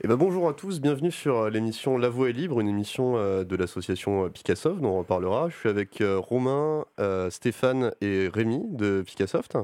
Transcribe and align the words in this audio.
Eh 0.00 0.06
ben 0.06 0.14
bonjour 0.14 0.48
à 0.48 0.52
tous, 0.52 0.80
bienvenue 0.80 1.10
sur 1.10 1.38
euh, 1.38 1.50
l'émission 1.50 1.98
La 1.98 2.08
Voix 2.08 2.28
est 2.28 2.32
libre, 2.32 2.60
une 2.60 2.68
émission 2.68 3.16
euh, 3.16 3.42
de 3.42 3.56
l'association 3.56 4.26
euh, 4.26 4.28
Picassoft 4.28 4.80
dont 4.80 4.90
on 4.90 4.98
reparlera. 5.00 5.48
Je 5.48 5.56
suis 5.56 5.68
avec 5.68 6.00
Romain, 6.00 6.84
Stéphane 7.30 7.92
et 8.00 8.28
Rémi 8.32 8.62
de 8.68 9.02
Picassoft. 9.04 9.58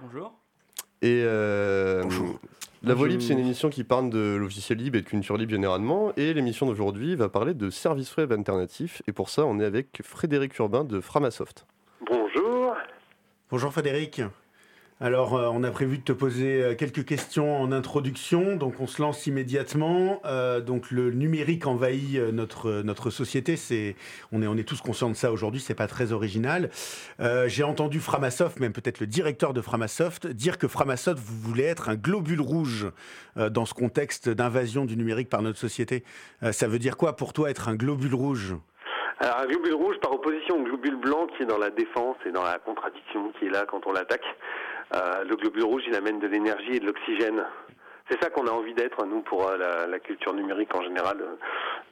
Bonjour. 0.00 0.38
Et 1.02 1.24
La 1.24 2.94
Voix 2.94 3.08
libre, 3.08 3.24
c'est 3.24 3.32
une 3.32 3.40
émission 3.40 3.70
qui 3.70 3.82
parle 3.82 4.08
de 4.08 4.36
logiciel 4.36 4.78
libre 4.78 4.98
et 4.98 5.00
de 5.00 5.06
culture 5.06 5.36
libre 5.36 5.50
généralement. 5.50 6.12
Et 6.16 6.32
l'émission 6.32 6.66
d'aujourd'hui 6.66 7.16
va 7.16 7.28
parler 7.28 7.54
de 7.54 7.70
services 7.70 8.16
web 8.16 8.30
alternatifs. 8.30 9.02
Et 9.08 9.12
pour 9.12 9.30
ça, 9.30 9.44
on 9.46 9.58
est 9.58 9.64
avec 9.64 10.00
Frédéric 10.04 10.56
Urbain 10.60 10.84
de 10.84 11.00
Framasoft. 11.00 11.66
Bonjour. 12.08 12.76
Bonjour 13.50 13.72
Frédéric. 13.72 14.22
Alors, 15.00 15.34
euh, 15.34 15.48
on 15.52 15.64
a 15.64 15.72
prévu 15.72 15.98
de 15.98 16.04
te 16.04 16.12
poser 16.12 16.62
euh, 16.62 16.74
quelques 16.76 17.04
questions 17.04 17.60
en 17.60 17.72
introduction, 17.72 18.54
donc 18.54 18.74
on 18.78 18.86
se 18.86 19.02
lance 19.02 19.26
immédiatement. 19.26 20.20
Euh, 20.24 20.60
donc, 20.60 20.92
le 20.92 21.10
numérique 21.10 21.66
envahit 21.66 22.16
notre, 22.32 22.82
notre 22.82 23.10
société, 23.10 23.56
c'est, 23.56 23.96
on, 24.30 24.40
est, 24.40 24.46
on 24.46 24.56
est 24.56 24.62
tous 24.62 24.80
conscients 24.80 25.10
de 25.10 25.16
ça 25.16 25.32
aujourd'hui, 25.32 25.60
c'est 25.60 25.74
pas 25.74 25.88
très 25.88 26.12
original. 26.12 26.70
J'ai 27.46 27.64
entendu 27.64 27.98
Framasoft, 27.98 28.60
même 28.60 28.72
peut-être 28.72 29.00
le 29.00 29.06
directeur 29.06 29.52
de 29.52 29.60
Framasoft, 29.60 30.26
dire 30.28 30.58
que 30.58 30.68
Framasoft 30.68 31.18
voulait 31.18 31.64
être 31.64 31.88
un 31.88 31.96
globule 31.96 32.40
rouge 32.40 32.86
dans 33.36 33.66
ce 33.66 33.74
contexte 33.74 34.28
d'invasion 34.28 34.84
du 34.84 34.96
numérique 34.96 35.28
par 35.28 35.42
notre 35.42 35.58
société. 35.58 36.04
ça 36.52 36.68
veut 36.68 36.78
dire 36.78 36.96
quoi 36.96 37.16
pour 37.16 37.32
toi 37.32 37.50
être 37.50 37.68
un 37.68 37.74
globule 37.74 38.14
rouge? 38.14 38.54
Alors 39.20 39.38
un 39.38 39.46
globule 39.46 39.74
rouge 39.74 39.96
par 40.00 40.12
opposition 40.12 40.60
au 40.60 40.64
globule 40.64 40.96
blanc 40.96 41.26
qui 41.26 41.44
est 41.44 41.46
dans 41.46 41.58
la 41.58 41.70
défense 41.70 42.16
et 42.26 42.30
dans 42.30 42.42
la 42.42 42.58
contradiction 42.58 43.32
qui 43.38 43.46
est 43.46 43.50
là 43.50 43.64
quand 43.66 43.86
on 43.86 43.92
l'attaque. 43.92 44.24
Euh, 44.94 45.24
le 45.24 45.36
globule 45.36 45.64
rouge, 45.64 45.82
il 45.86 45.94
amène 45.94 46.20
de 46.20 46.26
l'énergie 46.26 46.76
et 46.76 46.80
de 46.80 46.86
l'oxygène. 46.86 47.42
C'est 48.10 48.22
ça 48.22 48.30
qu'on 48.30 48.46
a 48.46 48.50
envie 48.50 48.74
d'être, 48.74 49.04
nous, 49.06 49.22
pour 49.22 49.48
euh, 49.48 49.86
la, 49.86 49.98
culture 49.98 50.34
numérique 50.34 50.74
en 50.74 50.82
général, 50.82 51.16
euh, 51.20 51.36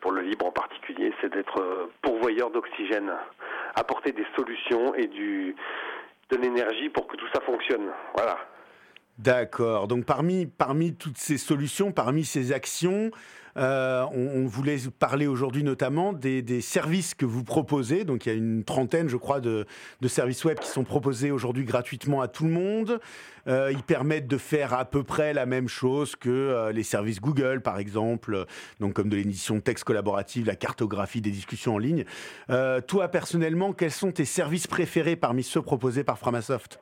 pour 0.01 0.13
le 0.13 0.21
libre 0.21 0.47
en 0.47 0.53
particulier, 0.53 1.13
c'est 1.21 1.33
d'être 1.33 1.91
pourvoyeur 2.03 2.51
d'oxygène, 2.51 3.11
apporter 3.75 4.13
des 4.13 4.27
solutions 4.37 4.95
et 4.95 5.07
de 5.07 6.37
l'énergie 6.37 6.91
pour 6.91 7.07
que 7.07 7.17
tout 7.17 7.29
ça 7.33 7.41
fonctionne. 7.41 7.89
Voilà. 8.15 8.39
D'accord. 9.19 9.89
Donc 9.89 10.05
parmi, 10.05 10.47
parmi 10.47 10.95
toutes 10.95 11.19
ces 11.19 11.39
solutions, 11.39 11.93
parmi 11.93 12.25
ces 12.25 12.53
actions, 12.53 13.11
euh, 13.57 14.05
on, 14.13 14.47
voulait 14.47 14.79
parler 14.99 15.27
aujourd'hui 15.27 15.63
notamment 15.63 16.13
des, 16.13 16.61
services 16.61 17.15
que 17.15 17.27
vous 17.27 17.45
proposez. 17.45 18.05
Donc 18.05 18.27
il 18.27 18.29
y 18.31 18.33
a 18.33 18.39
une 18.39 18.65
trentaine, 18.65 19.09
je 19.09 19.17
crois, 19.17 19.41
de, 19.41 19.67
services 20.07 20.45
web 20.45 20.59
qui 20.59 20.69
sont 20.69 20.85
proposés 20.85 21.31
aujourd'hui 21.31 21.65
gratuitement 21.65 22.21
à 22.21 22.29
tout 22.29 22.45
le 22.45 22.51
monde. 22.51 23.01
Euh, 23.49 23.73
ils 23.73 23.83
permettent 23.83 24.29
de 24.29 24.39
faire 24.39 24.73
à 24.73 24.85
peu 24.85 25.03
près 25.03 25.33
la 25.33 25.47
même 25.47 25.69
chose 25.69 26.15
que 26.15 26.31
euh, 26.31 26.73
les 26.73 26.85
services 26.85 27.21
Google, 27.21 27.61
par 27.61 27.79
exemple, 27.79 28.47
donc 28.79 28.95
comme 28.95 29.09
de 29.09 29.17
l'édition 29.17 29.61
texte 29.61 29.85
collaborative, 29.85 30.47
la 30.47 30.55
cartographie 30.55 31.21
des 31.21 31.31
discussions 31.31 31.75
en 31.75 31.79
ligne. 31.79 32.05
toi, 32.87 33.09
personnellement, 33.09 33.73
quels 33.73 33.91
sont 33.91 34.13
tes 34.13 34.25
services 34.25 34.67
préférés 34.67 35.17
parmi 35.17 35.43
ceux 35.43 35.63
proposés 35.63 36.05
par 36.05 36.19
Framasoft? 36.19 36.81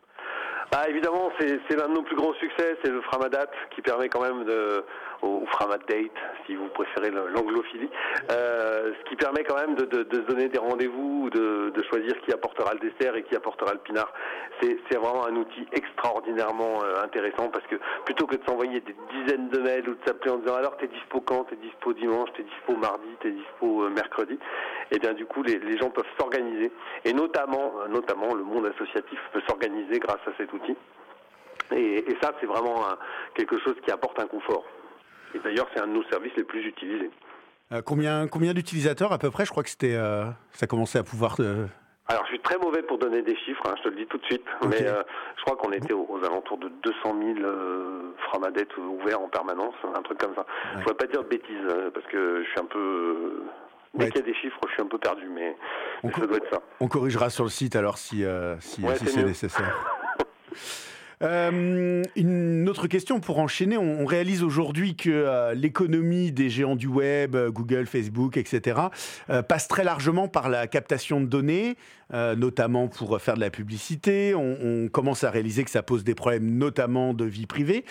Bah, 0.71 0.89
évidemment, 0.89 1.33
c'est 1.41 1.77
l'un 1.77 1.89
de 1.89 1.95
nos 1.95 2.03
plus 2.03 2.15
grands 2.15 2.35
succès, 2.35 2.77
c'est 2.83 2.93
le 2.93 3.01
Framadat 3.03 3.51
qui 3.75 3.83
permet 3.83 4.09
quand 4.09 4.23
même 4.23 4.45
de, 4.45 4.85
ou 5.23 5.47
Framadate 5.47 6.11
si 6.47 6.55
vous 6.55 6.69
préférez 6.69 7.11
l'anglophilie, 7.11 7.91
euh, 8.31 8.93
ce 8.99 9.09
qui 9.09 9.17
permet 9.17 9.45
quand 9.45 9.57
même 9.57 9.75
de, 9.75 9.85
de, 9.85 10.03
de 10.03 10.17
se 10.17 10.27
donner 10.27 10.49
des 10.49 10.59
rendez-vous, 10.59 11.31
de, 11.31 11.71
de, 11.75 11.83
choisir 11.85 12.21
qui 12.23 12.33
apportera 12.33 12.73
le 12.75 12.81
dessert 12.81 13.17
et 13.17 13.23
qui 13.23 13.37
apportera 13.37 13.73
le 13.73 13.79
pinard. 13.81 14.13
C'est 14.61 14.97
vraiment 14.97 15.27
un 15.27 15.37
outil 15.37 15.67
extraordinairement 15.73 16.83
euh, 16.85 17.03
intéressant 17.03 17.49
parce 17.49 17.67
que 17.67 17.77
plutôt 18.05 18.27
que 18.27 18.37
de 18.37 18.45
s'envoyer 18.47 18.81
des 18.81 18.95
dizaines 19.13 19.49
de 19.49 19.59
mails 19.59 19.89
ou 19.89 19.95
de 19.95 20.01
s'appeler 20.07 20.33
en 20.33 20.39
disant 20.39 20.55
alors 20.55 20.77
t'es 20.77 20.89
dispo 20.89 21.21
quand, 21.21 21.45
t'es 21.45 21.57
dispo 21.57 21.93
dimanche, 21.93 22.31
t'es 22.37 22.43
dispo 22.43 22.77
mardi, 22.77 23.09
t'es 23.21 23.31
dispo 23.31 23.85
euh, 23.85 23.91
mercredi, 23.91 24.35
et 24.35 24.97
eh 24.97 24.99
bien 24.99 25.13
du 25.13 25.27
coup 25.27 25.43
les, 25.43 25.59
les 25.59 25.79
gens 25.79 25.91
peuvent 25.91 26.05
s'organiser 26.19 26.71
et 27.05 27.13
notamment, 27.13 27.73
euh, 27.81 27.89
notamment 27.89 28.35
le 28.35 28.43
monde 28.43 28.67
associatif 28.67 29.19
peut 29.33 29.43
s'organiser 29.49 29.99
grâce 29.99 30.21
à 30.27 30.33
cet 30.37 30.53
outil. 30.53 30.77
Et, 31.73 32.11
et 32.11 32.17
ça, 32.21 32.33
c'est 32.41 32.47
vraiment 32.47 32.85
quelque 33.35 33.57
chose 33.61 33.77
qui 33.85 33.93
apporte 33.93 34.19
un 34.19 34.27
confort. 34.27 34.65
Et 35.35 35.39
d'ailleurs, 35.39 35.69
c'est 35.75 35.81
un 35.81 35.87
de 35.87 35.93
nos 35.93 36.05
services 36.05 36.33
les 36.37 36.45
plus 36.45 36.67
utilisés. 36.67 37.11
Euh, 37.73 37.83
combien 37.85 38.27
combien 38.27 38.53
d'utilisateurs 38.53 39.13
à 39.13 39.19
peu 39.19 39.31
près? 39.31 39.45
Je 39.45 39.51
crois 39.51 39.63
que 39.63 39.71
c'était 39.71 39.95
euh, 39.95 40.25
ça 40.53 40.67
commençait 40.67 40.99
à 40.99 41.05
pouvoir. 41.05 41.37
Euh, 41.39 41.67
Alors, 42.09 42.25
je 42.25 42.31
suis 42.31 42.41
très 42.41 42.59
mauvais 42.59 42.83
pour 42.83 42.99
donner 42.99 43.23
des 43.23 43.37
chiffres, 43.37 43.63
hein, 43.67 43.75
je 43.79 43.85
te 43.85 43.89
le 43.91 43.97
dis 43.97 44.07
tout 44.07 44.19
de 44.19 44.25
suite, 44.25 44.45
mais 44.69 44.79
je 44.79 45.43
crois 45.45 45.57
qu'on 45.57 45.73
était 45.73 45.93
aux, 45.93 46.19
alentours 46.25 46.59
de 46.59 46.69
200 46.83 47.15
000 47.39 47.49
framadettes 48.29 48.77
ouverts 48.77 49.21
en 49.21 49.29
permanence, 49.29 49.75
un 49.95 50.03
truc 50.03 50.19
comme 50.19 50.35
ça. 50.35 50.45
Je 50.73 50.79
ne 50.79 50.83
pourrais 50.83 50.97
pas 50.97 51.07
dire 51.07 51.23
de 51.23 51.29
bêtises, 51.29 51.91
parce 51.95 52.07
que 52.07 52.43
je 52.43 52.51
suis 52.51 52.61
un 52.61 52.65
peu... 52.65 53.43
Dès 53.95 54.09
qu'il 54.09 54.21
y 54.21 54.25
a 54.25 54.27
des 54.27 54.35
chiffres, 54.35 54.59
je 54.69 54.73
suis 54.73 54.83
un 54.83 54.87
peu 54.87 54.99
perdu, 54.99 55.29
mais, 55.29 55.57
ça 56.03 56.27
doit 56.27 56.37
être 56.37 56.51
ça. 56.53 56.61
On 56.79 56.87
corrigera 56.87 57.29
sur 57.29 57.43
le 57.45 57.51
site 57.51 57.75
alors 57.75 57.99
si, 57.99 58.25
si, 58.61 58.83
si 58.83 59.07
c'est 59.07 59.25
nécessaire. 59.25 59.77
Euh, 61.23 62.03
une 62.17 62.69
autre 62.69 62.87
question 62.87 63.21
pour 63.21 63.39
enchaîner. 63.39 63.77
On, 63.77 64.07
réalise 64.07 64.43
aujourd'hui 64.43 64.97
que 64.97 65.11
euh, 65.11 65.55
l'économie 65.55 66.33
des 66.33 66.49
géants 66.49 66.77
du 66.77 66.87
web, 66.87 67.37
euh, 67.37 67.51
Google, 67.51 67.87
Facebook, 67.87 68.37
etc., 68.37 68.81
passe 69.49 69.69
très 69.69 69.85
largement 69.85 70.29
par 70.29 70.49
la 70.49 70.67
captation 70.67 71.21
de 71.21 71.27
données, 71.27 71.77
notamment 72.13 72.89
pour 72.89 73.21
faire 73.21 73.35
de 73.35 73.41
la 73.41 73.51
publicité. 73.51 74.35
On, 74.35 74.89
commence 74.89 75.25
à 75.25 75.31
réaliser 75.31 75.65
que 75.65 75.71
ça 75.71 75.83
pose 75.83 76.05
des 76.05 76.15
problèmes, 76.15 76.59
notamment 76.59 77.15
de 77.15 77.25
vie 77.25 77.47
privée. 77.47 77.85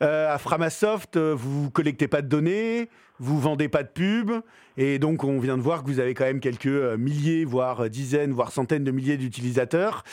à 0.00 0.38
Framasoft, 0.38 1.16
vous 1.16 1.70
collectez 1.70 2.08
pas 2.08 2.22
de 2.22 2.28
données 2.28 2.88
vous 3.18 3.38
vendez 3.38 3.68
pas 3.68 3.82
de 3.82 3.88
pub, 3.88 4.32
et 4.76 4.98
donc 4.98 5.24
on 5.24 5.38
vient 5.38 5.56
de 5.56 5.62
voir 5.62 5.82
que 5.82 5.88
vous 5.88 6.00
avez 6.00 6.14
quand 6.14 6.24
même 6.24 6.40
quelques 6.40 6.66
euh, 6.66 6.96
milliers, 6.96 7.44
voire 7.44 7.84
euh, 7.84 7.88
dizaines, 7.88 8.32
voire 8.32 8.52
centaines 8.52 8.84
de 8.84 8.90
milliers 8.90 9.16
d'utilisateurs. 9.16 10.04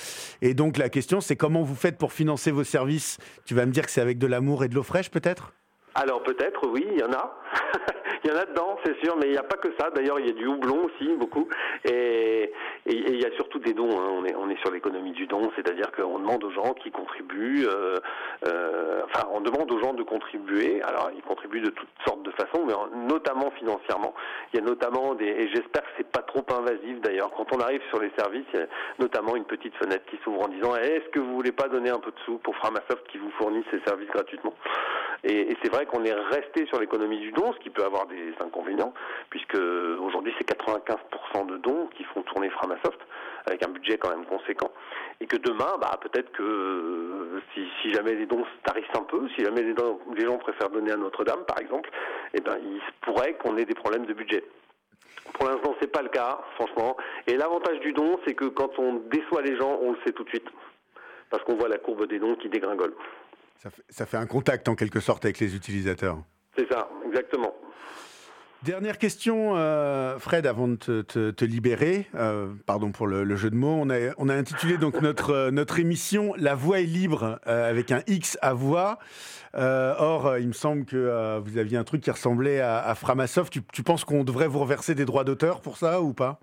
Et 0.42 0.54
donc 0.54 0.78
la 0.78 0.90
question, 0.90 1.22
c'est 1.22 1.36
comment 1.36 1.64
vous 1.64 1.76
faites 1.76 1.98
pour 1.98 2.14
financer 2.14 2.52
vos 2.52 2.64
services? 2.64 3.18
Tu 3.46 3.56
vas 3.56 3.66
me 3.66 3.72
dire 3.72 3.86
que 3.86 3.92
c'est 3.92 4.02
avec 4.02 4.18
de 4.18 4.28
l'amour 4.28 4.64
et 4.64 4.70
de 4.70 4.76
l'eau 4.76 4.84
fraîche, 4.84 5.10
peut-être? 5.12 5.54
Alors 5.96 6.24
peut-être, 6.24 6.68
oui, 6.68 6.86
il 6.92 7.00
y 7.00 7.04
en 7.04 7.12
a. 7.12 7.38
il 8.24 8.32
y 8.32 8.34
en 8.34 8.38
a 8.38 8.46
dedans, 8.46 8.78
c'est 8.86 8.98
sûr, 9.04 9.16
mais 9.18 9.28
il 9.28 9.32
n'y 9.32 9.38
a 9.38 9.44
pas 9.44 9.58
que 9.58 9.70
ça. 9.80 9.90
D'ailleurs, 9.90 10.20
il 10.20 10.28
y 10.28 10.30
a 10.30 10.34
du 10.34 10.48
houblon 10.48 10.86
aussi, 10.86 11.14
beaucoup. 11.16 11.48
Et, 11.86 12.52
il 12.86 13.22
y 13.22 13.26
a 13.26 13.32
surtout 13.36 13.60
des 13.60 13.74
dons. 13.74 13.90
Hein. 13.92 14.10
On, 14.12 14.26
est, 14.26 14.36
on 14.36 14.50
est 14.50 14.60
sur 14.60 14.72
l'économie 14.72 15.12
du 15.12 15.28
don, 15.28 15.52
c'est-à-dire 15.56 15.92
qu'on 15.92 16.20
demande 16.20 16.44
aux 16.44 16.52
gens 16.52 16.74
qui 16.74 16.92
contribuent, 16.92 17.66
euh, 17.66 17.98
euh, 18.48 19.02
enfin, 19.06 19.28
on 19.32 19.42
demande 19.42 19.72
aux 19.72 19.80
gens 19.80 19.94
de 19.94 20.04
contribuer. 20.04 20.82
Alors, 20.84 21.12
ils 21.16 21.22
contribuent 21.22 21.62
de 21.62 21.70
toutes 21.70 21.90
sortes 22.06 22.24
de 22.24 22.32
façons, 22.32 22.66
mais 22.66 22.74
notamment 23.08 23.52
financièrement. 23.52 24.14
Il 24.54 24.60
y 24.60 24.64
a 24.64 24.66
notamment 24.66 25.16
des, 25.16 25.26
et 25.26 25.50
j'espère 25.50 25.84
que 25.84 25.90
c'est 25.98 26.12
pas 26.12 26.22
trop 26.22 26.46
invasif 26.58 27.02
d'ailleurs. 27.02 27.32
Quand 27.36 27.48
on 27.56 27.60
arrive 27.60 27.82
sur 27.90 28.00
les 28.00 28.12
services, 28.18 28.46
il 28.54 28.60
y 28.60 28.64
a 28.64 28.68
notamment 29.00 29.36
une 29.36 29.46
petite 29.46 29.76
fenêtre 29.76 30.06
qui 30.06 30.18
s'ouvre 30.24 30.44
en 30.44 30.48
disant 30.48 30.74
eh, 30.82 30.96
Est-ce 30.96 31.10
que 31.10 31.20
vous 31.20 31.36
voulez 31.36 31.52
pas 31.52 31.68
donner 31.68 31.90
un 31.90 32.00
peu 32.00 32.12
de 32.12 32.20
sous 32.26 32.38
pour 32.38 32.56
Framasoft 32.58 33.06
qui 33.12 33.18
vous 33.18 33.32
fournit 33.32 33.64
ces 33.72 33.80
services 33.86 34.10
gratuitement? 34.10 34.54
Et, 35.24 35.52
et 35.52 35.58
c'est 35.64 35.72
vrai 35.74 35.86
qu'on 35.86 36.04
est 36.04 36.14
resté 36.14 36.66
sur 36.68 36.80
l'économie 36.80 37.20
du 37.20 37.32
don, 37.32 37.54
ce 37.54 37.60
qui 37.60 37.70
peut 37.70 37.84
avoir 37.84 38.08
des 38.08 38.34
inconvénients, 38.40 38.94
puisque 39.30 39.56
aujourd'hui 39.56 40.34
c'est 40.38 40.48
95% 40.50 41.46
de 41.48 41.58
dons 41.58 41.88
qui 41.96 42.04
font 42.04 42.22
tourner 42.24 42.50
Framasoft, 42.50 43.00
avec 43.46 43.66
un 43.66 43.70
budget 43.70 43.98
quand 43.98 44.10
même 44.10 44.26
conséquent, 44.26 44.72
et 45.20 45.26
que 45.26 45.38
demain, 45.38 45.78
bah, 45.80 45.98
peut-être 46.02 46.32
que 46.32 46.44
euh, 46.44 47.42
si, 47.54 47.94
jamais 47.94 48.16
les 48.16 48.26
dons 48.26 48.46
tarissent 48.64 48.86
un 48.98 49.04
peu, 49.04 49.28
si 49.36 49.44
jamais 49.44 49.62
les, 49.62 49.74
les 50.16 50.26
gens 50.26 50.38
préfèrent 50.38 50.70
donner 50.70 50.92
à 50.92 50.98
Notre-Dame, 50.98 51.46
par 51.46 51.60
exemple, 51.60 51.90
eh 52.34 52.42
ben, 52.42 52.58
il 52.62 52.82
pourrait 53.02 53.34
qu'on 53.36 53.58
ait 53.58 53.66
des 53.66 53.76
problèmes 53.76 54.06
de 54.06 54.14
budget. 54.14 54.44
Pour 55.34 55.48
l'instant, 55.48 55.76
c'est 55.80 55.92
pas 55.92 56.02
le 56.02 56.10
cas, 56.10 56.40
franchement. 56.56 56.98
Et 57.28 57.38
l'avantage 57.38 57.80
du 57.80 57.94
don, 57.94 58.20
c'est 58.26 58.34
que 58.34 58.46
quand 58.46 58.78
on 58.78 58.96
déçoit 59.10 59.42
les 59.42 59.56
gens, 59.58 59.80
on 59.82 59.92
le 59.92 59.98
sait 60.06 60.12
tout 60.12 60.24
de 60.24 60.30
suite, 60.30 60.48
parce 61.30 61.44
qu'on 61.44 61.56
voit 61.56 61.70
la 61.70 61.78
courbe 61.78 62.08
des 62.08 62.20
dons 62.20 62.36
qui 62.36 62.50
dégringole. 62.50 62.94
Ça 63.90 64.06
fait, 64.06 64.18
un 64.18 64.26
contact 64.26 64.68
en 64.68 64.76
quelque 64.76 65.00
sorte 65.00 65.24
avec 65.26 65.40
les 65.40 65.56
utilisateurs. 65.56 66.18
C'est 66.58 66.68
ça, 66.70 66.90
exactement. 67.08 67.54
Dernière 68.64 68.98
question, 68.98 69.58
euh, 69.58 70.18
Fred, 70.20 70.46
avant 70.46 70.70
de 70.70 70.76
te, 70.76 71.46
libérer. 71.46 72.08
Euh, 72.16 72.48
pardon 72.66 72.92
pour 72.92 73.08
le, 73.08 73.36
jeu 73.36 73.50
de 73.50 73.56
mots. 73.56 73.78
On 73.78 73.90
a, 73.90 74.14
on 74.18 74.30
a 74.30 74.36
intitulé 74.36 74.78
donc 74.78 75.02
notre, 75.02 75.32
euh, 75.32 75.52
notre 75.52 75.80
émission 75.80 76.34
La 76.38 76.56
voix 76.56 76.80
est 76.80 76.86
libre 76.86 77.40
avec 77.46 77.92
un 77.92 78.02
X 78.08 78.38
à 78.42 78.54
voix. 78.54 79.00
or, 79.54 80.38
il 80.38 80.48
me 80.48 80.54
semble 80.54 80.86
que 80.86 81.40
vous 81.40 81.58
aviez 81.58 81.78
un 81.78 81.84
truc 81.84 82.02
qui 82.02 82.12
ressemblait 82.12 82.62
à, 82.62 82.96
Framasoft. 82.96 83.52
Tu, 83.52 83.62
tu 83.74 83.84
penses 83.84 84.06
qu'on 84.06 84.24
devrait 84.24 84.48
vous 84.48 84.60
reverser 84.60 84.96
des 84.96 85.06
droits 85.06 85.26
d'auteur 85.26 85.62
pour 85.62 85.78
ça 85.78 86.02
ou 86.02 86.14
pas? 86.14 86.40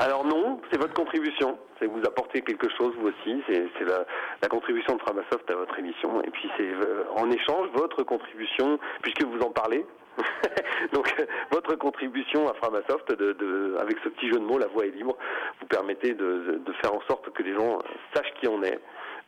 Alors 0.00 0.24
non, 0.24 0.58
c'est 0.72 0.80
votre 0.80 0.94
contribution. 0.94 1.58
C'est 1.78 1.84
vous 1.84 2.00
apporter 2.06 2.40
quelque 2.40 2.70
chose 2.74 2.94
vous 2.98 3.08
aussi, 3.08 3.42
c'est 3.46 3.84
la, 3.84 4.48
contribution 4.48 4.96
de 4.96 5.00
Framasoft 5.02 5.50
à 5.50 5.54
votre 5.54 5.78
émission, 5.78 6.22
et 6.22 6.30
puis 6.30 6.50
c'est 6.56 6.68
euh, 6.68 7.04
en 7.16 7.30
échange 7.30 7.68
votre 7.74 8.02
contribution, 8.02 8.78
puisque 9.02 9.22
vous 9.24 9.40
en 9.40 9.50
parlez, 9.50 9.84
donc 10.92 11.14
votre 11.50 11.76
contribution 11.76 12.48
à 12.48 12.54
Framasoft, 12.54 13.12
de, 13.12 13.32
de, 13.34 13.76
avec 13.78 13.98
ce 14.02 14.08
petit 14.08 14.28
jeu 14.28 14.38
de 14.38 14.44
mots, 14.44 14.58
la 14.58 14.68
voix 14.68 14.86
est 14.86 14.90
libre, 14.90 15.16
vous 15.60 15.66
permettez 15.66 16.14
de, 16.14 16.60
de 16.64 16.72
faire 16.82 16.94
en 16.94 17.02
sorte 17.02 17.30
que 17.32 17.42
les 17.42 17.54
gens 17.54 17.78
sachent 18.14 18.32
qui 18.40 18.48
on 18.48 18.62
est, 18.62 18.80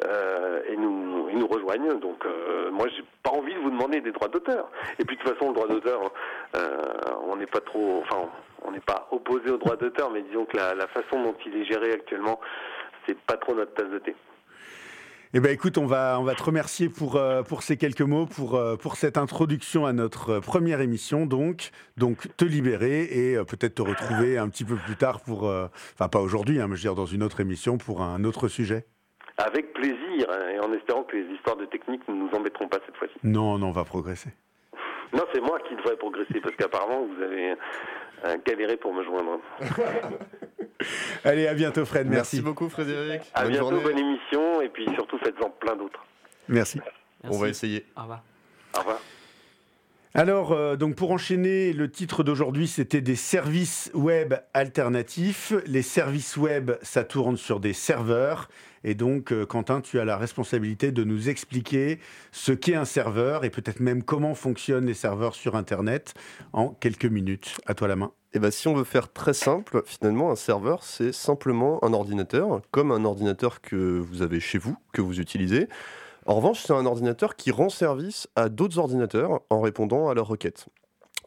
euh, 0.04 0.62
et, 0.68 0.76
nous, 0.76 1.28
ils 1.30 1.38
nous 1.38 1.46
rejoignent. 1.46 1.98
Donc 1.98 2.24
moi, 2.72 2.86
j'ai 2.88 3.04
pas 3.22 3.30
envie 3.30 3.54
de 3.54 3.60
vous 3.60 3.70
demander 3.70 4.00
des 4.00 4.12
droits 4.12 4.28
d'auteur. 4.28 4.70
Et 4.98 5.04
puis 5.04 5.16
de 5.16 5.22
toute 5.22 5.32
façon, 5.32 5.48
le 5.48 5.54
droit 5.54 5.68
d'auteur, 5.68 6.12
on 7.28 7.36
n'est 7.36 7.46
pas 7.46 7.60
trop, 7.60 8.02
enfin, 8.02 8.28
on 8.64 8.70
n'est 8.70 8.80
pas 8.80 9.08
opposé 9.10 9.50
au 9.50 9.56
droit 9.56 9.76
d'auteur, 9.76 10.10
mais 10.10 10.22
disons 10.22 10.44
que 10.44 10.56
la, 10.56 10.86
façon 10.88 11.22
dont 11.22 11.34
il 11.46 11.56
est 11.56 11.64
géré 11.64 11.92
actuellement, 11.92 12.40
c'est 13.06 13.18
pas 13.18 13.36
trop 13.36 13.54
notre 13.54 13.74
tasse 13.74 13.90
de 13.90 13.98
thé. 13.98 14.14
Eh 15.34 15.40
bien, 15.40 15.50
écoute, 15.50 15.78
on 15.78 15.86
va, 15.86 16.18
on 16.20 16.24
va 16.24 16.34
te 16.34 16.42
remercier 16.42 16.90
pour, 16.90 17.16
euh, 17.16 17.42
pour 17.42 17.62
ces 17.62 17.78
quelques 17.78 18.02
mots, 18.02 18.26
pour, 18.26 18.54
euh, 18.54 18.76
pour 18.76 18.96
cette 18.96 19.16
introduction 19.16 19.86
à 19.86 19.94
notre 19.94 20.28
euh, 20.28 20.40
première 20.40 20.82
émission, 20.82 21.24
donc. 21.24 21.70
Donc, 21.96 22.28
te 22.36 22.44
libérer 22.44 23.04
et 23.04 23.36
peut-être 23.44 23.76
te 23.76 23.82
retrouver 23.82 24.36
un 24.36 24.50
petit 24.50 24.64
peu 24.64 24.76
plus 24.76 24.96
tard 24.96 25.20
pour. 25.20 25.44
Enfin, 25.44 26.08
pas 26.08 26.20
aujourd'hui, 26.20 26.60
hein, 26.60 26.66
mais 26.68 26.76
je 26.76 26.82
veux 26.82 26.88
dire 26.90 26.94
dans 26.94 27.06
une 27.06 27.22
autre 27.22 27.40
émission 27.40 27.78
pour 27.78 28.02
un 28.02 28.24
autre 28.24 28.48
sujet. 28.48 28.84
Avec 29.38 29.72
plaisir, 29.72 30.28
hein, 30.30 30.48
et 30.54 30.58
en 30.60 30.72
espérant 30.72 31.04
que 31.04 31.16
les 31.16 31.34
histoires 31.34 31.56
de 31.56 31.64
technique 31.66 32.06
ne 32.08 32.14
nous 32.14 32.30
embêteront 32.34 32.68
pas 32.68 32.78
cette 32.86 32.96
fois-ci. 32.96 33.14
Non, 33.22 33.58
non, 33.58 33.68
on 33.68 33.72
va 33.72 33.84
progresser. 33.84 34.30
Non, 35.12 35.24
c'est 35.32 35.40
moi 35.40 35.58
qui 35.68 35.74
devrais 35.76 35.96
progresser, 35.96 36.40
parce 36.40 36.54
qu'apparemment, 36.56 37.06
vous 37.06 37.22
avez 37.22 37.56
galéré 38.46 38.76
pour 38.76 38.94
me 38.94 39.02
joindre. 39.04 39.40
Allez, 41.24 41.46
à 41.46 41.54
bientôt, 41.54 41.84
Fred. 41.84 42.06
Merci. 42.06 42.36
Merci 42.36 42.42
beaucoup, 42.42 42.68
Frédéric. 42.68 43.22
À 43.34 43.46
bientôt, 43.46 43.80
bonne 43.80 43.98
émission, 43.98 44.60
et 44.60 44.68
puis 44.68 44.86
surtout, 44.94 45.18
faites-en 45.18 45.50
plein 45.50 45.76
d'autres. 45.76 46.04
Merci. 46.48 46.80
On 47.24 47.38
va 47.38 47.48
essayer. 47.48 47.84
Au 47.96 48.02
revoir. 48.02 48.22
Au 48.74 48.78
revoir. 48.80 48.98
Alors, 50.14 50.52
euh, 50.52 50.76
donc 50.76 50.94
pour 50.94 51.10
enchaîner, 51.10 51.72
le 51.72 51.90
titre 51.90 52.22
d'aujourd'hui, 52.22 52.68
c'était 52.68 53.00
des 53.00 53.16
services 53.16 53.90
web 53.94 54.34
alternatifs. 54.52 55.54
Les 55.64 55.80
services 55.80 56.36
web, 56.36 56.72
ça 56.82 57.02
tourne 57.02 57.38
sur 57.38 57.60
des 57.60 57.72
serveurs. 57.72 58.50
Et 58.84 58.94
donc, 58.94 59.32
euh, 59.32 59.46
Quentin, 59.46 59.80
tu 59.80 59.98
as 59.98 60.04
la 60.04 60.18
responsabilité 60.18 60.92
de 60.92 61.02
nous 61.02 61.30
expliquer 61.30 61.98
ce 62.30 62.52
qu'est 62.52 62.74
un 62.74 62.84
serveur 62.84 63.46
et 63.46 63.50
peut-être 63.50 63.80
même 63.80 64.02
comment 64.02 64.34
fonctionnent 64.34 64.84
les 64.84 64.92
serveurs 64.92 65.34
sur 65.34 65.56
Internet 65.56 66.12
en 66.52 66.68
quelques 66.68 67.06
minutes. 67.06 67.58
À 67.64 67.72
toi 67.72 67.88
la 67.88 67.96
main. 67.96 68.12
Eh 68.34 68.38
bien, 68.38 68.50
si 68.50 68.68
on 68.68 68.74
veut 68.74 68.84
faire 68.84 69.14
très 69.14 69.32
simple, 69.32 69.82
finalement, 69.86 70.30
un 70.30 70.36
serveur, 70.36 70.84
c'est 70.84 71.12
simplement 71.12 71.82
un 71.82 71.94
ordinateur, 71.94 72.60
comme 72.70 72.92
un 72.92 73.06
ordinateur 73.06 73.62
que 73.62 73.98
vous 73.98 74.20
avez 74.20 74.40
chez 74.40 74.58
vous, 74.58 74.76
que 74.92 75.00
vous 75.00 75.20
utilisez. 75.20 75.68
En 76.26 76.34
revanche, 76.34 76.62
c'est 76.62 76.72
un 76.72 76.86
ordinateur 76.86 77.34
qui 77.34 77.50
rend 77.50 77.68
service 77.68 78.28
à 78.36 78.48
d'autres 78.48 78.78
ordinateurs 78.78 79.40
en 79.50 79.60
répondant 79.60 80.08
à 80.08 80.14
leurs 80.14 80.28
requêtes. 80.28 80.66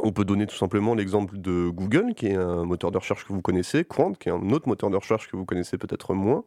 On 0.04 0.12
peut 0.12 0.26
donner 0.26 0.46
tout 0.48 0.56
simplement 0.56 0.94
l'exemple 0.96 1.38
de 1.38 1.70
Google, 1.70 2.14
qui 2.16 2.28
est 2.28 2.36
un 2.36 2.66
moteur 2.66 2.92
de 2.92 2.98
recherche 2.98 3.26
que 3.26 3.34
vous 3.34 3.42
connaissez, 3.42 3.84
Quant, 3.84 4.14
qui 4.14 4.30
est 4.30 4.32
un 4.32 4.50
autre 4.52 4.68
moteur 4.68 4.90
de 4.90 4.96
recherche 4.96 5.30
que 5.30 5.36
vous 5.36 5.46
connaissez 5.46 5.78
peut-être 5.78 6.14
moins. 6.14 6.44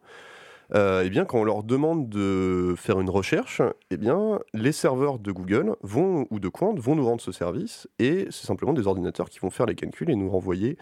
Euh, 0.75 1.03
eh 1.05 1.09
bien, 1.09 1.25
quand 1.25 1.39
on 1.39 1.45
leur 1.45 1.63
demande 1.63 2.11
de 2.11 2.75
faire 2.77 3.01
une 3.01 3.09
recherche, 3.09 3.63
eh 3.91 3.97
bien, 3.97 4.39
les 4.53 4.73
serveurs 4.73 5.19
de 5.19 5.33
Google 5.33 5.77
vont, 5.83 6.27
ou 6.31 6.41
de 6.41 6.49
Quant 6.49 6.75
vont 6.75 6.95
nous 6.95 7.07
rendre 7.07 7.23
ce 7.23 7.33
service, 7.33 7.89
et 7.99 8.27
c'est 8.31 8.47
simplement 8.47 8.75
des 8.75 8.87
ordinateurs 8.87 9.31
qui 9.31 9.39
vont 9.39 9.51
faire 9.51 9.65
les 9.65 9.75
calculs 9.75 10.11
et 10.11 10.17
nous 10.17 10.29
renvoyer 10.29 10.77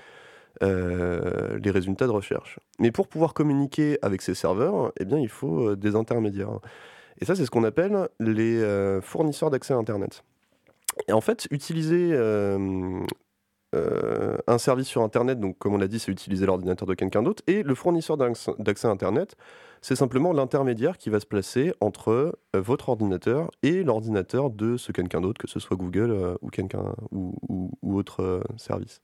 euh, 0.62 1.59
les 1.62 1.71
résultats 1.71 2.07
de 2.07 2.12
recherche. 2.12 2.59
Mais 2.81 2.91
pour 2.91 3.07
pouvoir 3.07 3.33
communiquer 3.33 3.99
avec 4.03 4.23
ces 4.23 4.35
serveurs, 4.35 4.93
eh 4.99 5.05
bien, 5.05 5.19
il 5.19 5.29
faut 5.29 5.71
euh, 5.71 5.77
des 5.77 5.95
intermédiaires. 5.95 6.59
Et 7.21 7.25
ça, 7.25 7.35
c'est 7.35 7.45
ce 7.45 7.51
qu'on 7.51 7.65
appelle 7.65 8.09
les 8.21 8.61
euh, 8.63 9.01
fournisseurs 9.01 9.51
d'accès 9.51 9.75
à 9.75 9.77
Internet. 9.77 10.23
Et 11.09 11.13
en 11.13 11.21
fait, 11.21 11.47
utiliser 11.51 12.11
euh, 12.13 13.01
euh, 13.75 14.37
un 14.47 14.59
service 14.59 14.87
sur 14.87 15.03
Internet, 15.03 15.41
donc 15.41 15.59
comme 15.59 15.75
on 15.75 15.79
l'a 15.79 15.89
dit, 15.89 15.99
c'est 15.99 16.11
utiliser 16.11 16.47
l'ordinateur 16.47 16.87
de 16.87 16.95
quelqu'un 16.95 17.23
d'autre. 17.23 17.43
Et 17.47 17.63
le 17.63 17.75
fournisseur 17.75 18.17
d'accès 18.17 18.89
à 18.89 18.91
Internet, 18.91 19.37
c'est 19.83 19.97
simplement 19.97 20.33
l'intermédiaire 20.33 20.99
qui 20.99 21.11
va 21.11 21.21
se 21.21 21.27
placer 21.27 21.73
entre 21.81 22.39
votre 22.55 22.89
ordinateur 22.89 23.51
et 23.62 23.83
l'ordinateur 23.83 24.51
de 24.51 24.77
ce 24.77 24.93
quelqu'un 24.93 25.21
d'autre, 25.21 25.41
que 25.41 25.49
ce 25.49 25.61
soit 25.61 25.77
Google 25.77 26.37
ou, 26.41 26.49
quelqu'un, 26.49 26.95
ou, 27.12 27.35
ou, 27.83 27.97
autre 27.99 28.43
service. 28.57 29.01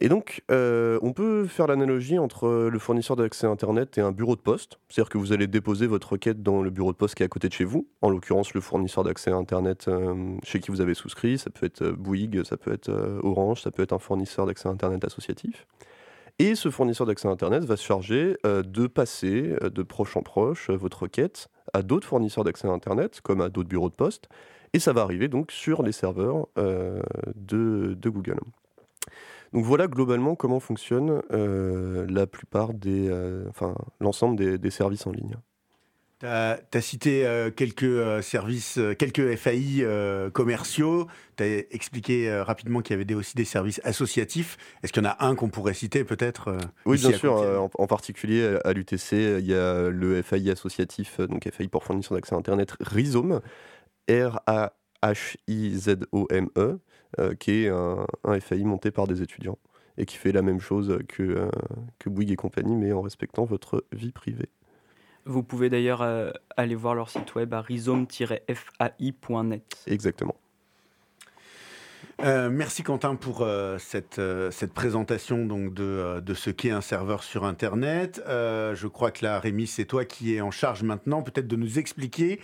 Et 0.00 0.08
donc, 0.08 0.42
euh, 0.50 0.98
on 1.02 1.12
peut 1.12 1.46
faire 1.46 1.68
l'analogie 1.68 2.18
entre 2.18 2.68
le 2.70 2.78
fournisseur 2.80 3.16
d'accès 3.16 3.46
Internet 3.46 3.96
et 3.96 4.00
un 4.00 4.10
bureau 4.10 4.34
de 4.34 4.40
poste. 4.40 4.80
C'est-à-dire 4.88 5.08
que 5.08 5.18
vous 5.18 5.32
allez 5.32 5.46
déposer 5.46 5.86
votre 5.86 6.12
requête 6.12 6.42
dans 6.42 6.62
le 6.62 6.70
bureau 6.70 6.90
de 6.90 6.96
poste 6.96 7.14
qui 7.14 7.22
est 7.22 7.26
à 7.26 7.28
côté 7.28 7.48
de 7.48 7.52
chez 7.52 7.64
vous. 7.64 7.86
En 8.02 8.10
l'occurrence, 8.10 8.54
le 8.54 8.60
fournisseur 8.60 9.04
d'accès 9.04 9.30
Internet 9.30 9.86
euh, 9.86 10.36
chez 10.42 10.58
qui 10.58 10.72
vous 10.72 10.80
avez 10.80 10.94
souscrit. 10.94 11.38
Ça 11.38 11.50
peut 11.50 11.64
être 11.66 11.82
euh, 11.82 11.92
Bouygues, 11.92 12.42
ça 12.44 12.56
peut 12.56 12.72
être 12.72 12.90
Orange, 13.22 13.62
ça 13.62 13.70
peut 13.70 13.82
être 13.84 13.92
un 13.92 14.00
fournisseur 14.00 14.46
d'accès 14.46 14.68
Internet 14.68 15.04
associatif. 15.04 15.64
Et 16.40 16.56
ce 16.56 16.70
fournisseur 16.70 17.06
d'accès 17.06 17.28
Internet 17.28 17.64
va 17.64 17.76
se 17.76 17.84
charger 17.84 18.36
de 18.42 18.86
passer 18.88 19.54
de 19.62 19.82
proche 19.84 20.16
en 20.16 20.22
proche 20.22 20.68
votre 20.70 21.02
requête 21.02 21.46
à 21.72 21.82
d'autres 21.82 22.08
fournisseurs 22.08 22.42
d'accès 22.42 22.66
Internet, 22.66 23.20
comme 23.20 23.40
à 23.40 23.48
d'autres 23.48 23.68
bureaux 23.68 23.90
de 23.90 23.94
poste. 23.94 24.28
Et 24.72 24.80
ça 24.80 24.92
va 24.92 25.02
arriver 25.02 25.28
donc 25.28 25.52
sur 25.52 25.84
les 25.84 25.92
serveurs 25.92 26.48
de 26.56 28.08
Google. 28.08 28.40
Donc 29.54 29.64
voilà 29.64 29.86
globalement 29.86 30.34
comment 30.34 30.60
fonctionne 30.60 31.22
euh, 31.32 32.04
la 32.10 32.26
plupart 32.26 32.74
des, 32.74 33.08
euh, 33.08 33.44
enfin 33.48 33.76
l'ensemble 34.00 34.58
des, 34.58 34.70
services 34.70 35.06
en 35.06 35.12
ligne. 35.12 35.36
Tu 36.18 36.26
as, 36.26 36.58
cité 36.80 37.24
euh, 37.24 37.52
quelques 37.52 38.20
services, 38.24 38.80
quelques 38.98 39.36
FAI 39.36 39.86
commerciaux. 40.32 41.06
Tu 41.36 41.44
as 41.44 41.58
expliqué 41.70 42.36
rapidement 42.40 42.80
qu'il 42.80 42.98
y 42.98 43.00
avait 43.00 43.14
aussi 43.14 43.36
des 43.36 43.44
services 43.44 43.80
associatifs. 43.84 44.56
Est-ce 44.82 44.92
qu'il 44.92 45.04
y 45.04 45.06
en 45.06 45.10
a 45.10 45.24
un 45.24 45.36
qu'on 45.36 45.50
pourrait 45.50 45.74
citer 45.74 46.02
peut-être 46.02 46.58
Oui, 46.84 46.98
bien 46.98 47.12
sûr. 47.12 47.70
En, 47.78 47.86
particulier 47.86 48.58
à 48.64 48.72
l'UTC, 48.72 49.38
il 49.38 49.46
y 49.46 49.54
a 49.54 49.88
le 49.88 50.20
FAI 50.22 50.50
associatif, 50.50 51.20
donc 51.20 51.48
FAI 51.48 51.68
pour 51.68 51.84
fournisseur 51.84 52.16
d'accès 52.16 52.34
à 52.34 52.38
Internet, 52.38 52.74
Rhizome, 52.80 53.40
R-A-H-I-Z-O-M-E. 54.10 54.70
Euh, 57.20 57.34
qui 57.34 57.64
est 57.64 57.68
un, 57.68 58.06
FAI 58.40 58.64
monté 58.64 58.90
par 58.90 59.06
des 59.06 59.22
étudiants 59.22 59.58
et 59.98 60.04
qui 60.04 60.16
fait 60.16 60.32
la 60.32 60.42
même 60.42 60.58
chose 60.58 60.98
que, 61.06 61.22
euh, 61.22 61.48
que 62.00 62.08
Bouygues 62.08 62.32
et 62.32 62.36
compagnie, 62.36 62.74
mais 62.74 62.92
en 62.92 63.02
respectant 63.02 63.44
votre 63.44 63.84
vie 63.92 64.10
privée. 64.10 64.48
Vous 65.24 65.44
pouvez 65.44 65.68
d'ailleurs 65.68 66.02
euh, 66.02 66.32
aller 66.56 66.74
voir 66.74 66.96
leur 66.96 67.10
site 67.10 67.36
web 67.36 67.54
à 67.54 67.60
rhizome-fai.net. 67.60 69.84
Exactement. 69.86 70.34
Euh, 72.22 72.48
merci 72.48 72.82
Quentin 72.82 73.16
pour 73.16 73.42
euh, 73.42 73.76
cette, 73.78 74.18
euh, 74.18 74.50
cette 74.50 74.72
présentation 74.72 75.46
donc 75.46 75.74
de, 75.74 76.20
de 76.20 76.34
ce 76.34 76.50
qu'est 76.50 76.70
un 76.70 76.80
serveur 76.80 77.22
sur 77.22 77.44
Internet. 77.44 78.22
je 78.26 78.86
crois 78.86 79.10
que 79.10 79.24
là, 79.24 79.40
Rémi, 79.40 79.66
c'est 79.66 79.84
toi 79.84 80.04
qui 80.04 80.34
es 80.34 80.40
en 80.40 80.50
charge 80.50 80.82
maintenant, 80.82 81.22
peut-être 81.22 81.48
de 81.48 81.56
nous 81.56 81.78
expliquer 81.78 82.40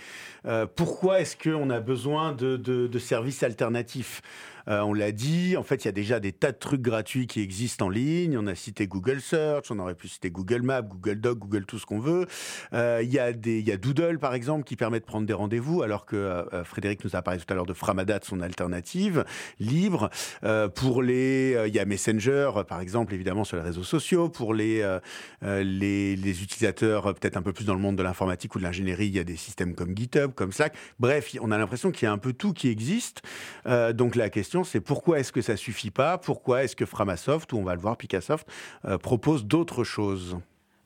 pourquoi 0.76 1.20
est-ce 1.20 1.36
qu'on 1.36 1.70
a 1.70 1.80
besoin 1.80 2.32
de, 2.32 2.56
de, 2.56 2.86
de 2.86 2.98
services 2.98 3.42
alternatifs. 3.42 4.22
Euh, 4.68 4.80
on 4.80 4.92
l'a 4.92 5.12
dit, 5.12 5.56
en 5.56 5.62
fait, 5.62 5.84
il 5.84 5.86
y 5.86 5.88
a 5.88 5.92
déjà 5.92 6.20
des 6.20 6.32
tas 6.32 6.52
de 6.52 6.58
trucs 6.58 6.82
gratuits 6.82 7.26
qui 7.26 7.40
existent 7.40 7.86
en 7.86 7.88
ligne. 7.88 8.36
On 8.38 8.46
a 8.46 8.54
cité 8.54 8.86
Google 8.86 9.20
Search, 9.20 9.70
on 9.70 9.78
aurait 9.78 9.94
pu 9.94 10.08
citer 10.08 10.30
Google 10.30 10.62
Maps, 10.62 10.82
Google 10.82 11.20
Doc, 11.20 11.38
Google 11.38 11.64
tout 11.64 11.78
ce 11.78 11.86
qu'on 11.86 12.00
veut. 12.00 12.26
Euh, 12.72 13.00
il 13.02 13.10
y, 13.10 13.18
a 13.18 13.32
des, 13.32 13.60
y 13.60 13.72
a 13.72 13.76
Doodle, 13.76 14.18
par 14.18 14.34
exemple, 14.34 14.64
qui 14.64 14.76
permet 14.76 15.00
de 15.00 15.04
prendre 15.04 15.26
des 15.26 15.32
rendez-vous, 15.32 15.82
alors 15.82 16.06
que 16.06 16.16
euh, 16.16 16.64
Frédéric 16.64 17.04
nous 17.04 17.16
a 17.16 17.22
parlé 17.22 17.40
tout 17.40 17.46
à 17.52 17.54
l'heure 17.54 17.66
de 17.66 17.72
Framadat, 17.72 18.20
son 18.22 18.40
alternative, 18.40 19.24
libre. 19.58 20.10
pour 20.74 21.02
les, 21.02 21.56
il 21.66 21.74
y 21.74 21.78
a 21.78 21.84
Messenger, 21.84 22.50
par 22.68 22.80
exemple, 22.80 23.14
évidemment, 23.14 23.44
sur 23.44 23.56
les 23.56 23.62
réseaux 23.62 23.84
sociaux. 23.84 24.28
Pour 24.28 24.54
les, 24.54 24.86
les, 25.42 26.16
les 26.16 26.42
utilisateurs, 26.42 27.14
peut-être 27.14 27.36
un 27.36 27.42
peu 27.42 27.52
plus 27.52 27.64
dans 27.64 27.74
le 27.74 27.80
monde 27.80 27.96
de 27.96 28.02
l'informatique 28.02 28.54
ou 28.54 28.58
de 28.58 28.64
l'ingénierie, 28.64 29.06
il 29.06 29.16
y 29.16 29.18
a 29.18 29.24
des 29.24 29.36
systèmes 29.36 29.74
comme 29.74 29.96
GitHub, 29.96 30.32
comme 30.34 30.52
Slack. 30.52 30.74
Bref, 30.98 31.34
on 31.40 31.50
a 31.50 31.58
l'impression 31.58 31.90
qu'il 31.90 32.06
y 32.06 32.08
a 32.08 32.12
un 32.12 32.18
peu 32.18 32.32
tout 32.32 32.52
qui 32.52 32.68
existe. 32.68 33.22
donc 33.94 34.16
la 34.16 34.30
question 34.30 34.49
c'est 34.64 34.80
pourquoi 34.80 35.20
est-ce 35.20 35.32
que 35.32 35.42
ça 35.42 35.56
suffit 35.56 35.90
pas? 35.90 36.18
Pourquoi 36.18 36.64
est-ce 36.64 36.76
que 36.76 36.84
Framasoft, 36.84 37.52
ou 37.52 37.58
on 37.58 37.64
va 37.64 37.74
le 37.74 37.80
voir, 37.80 37.96
Picassoft, 37.96 38.46
euh, 38.84 38.98
propose 38.98 39.44
d'autres 39.44 39.84
choses? 39.84 40.38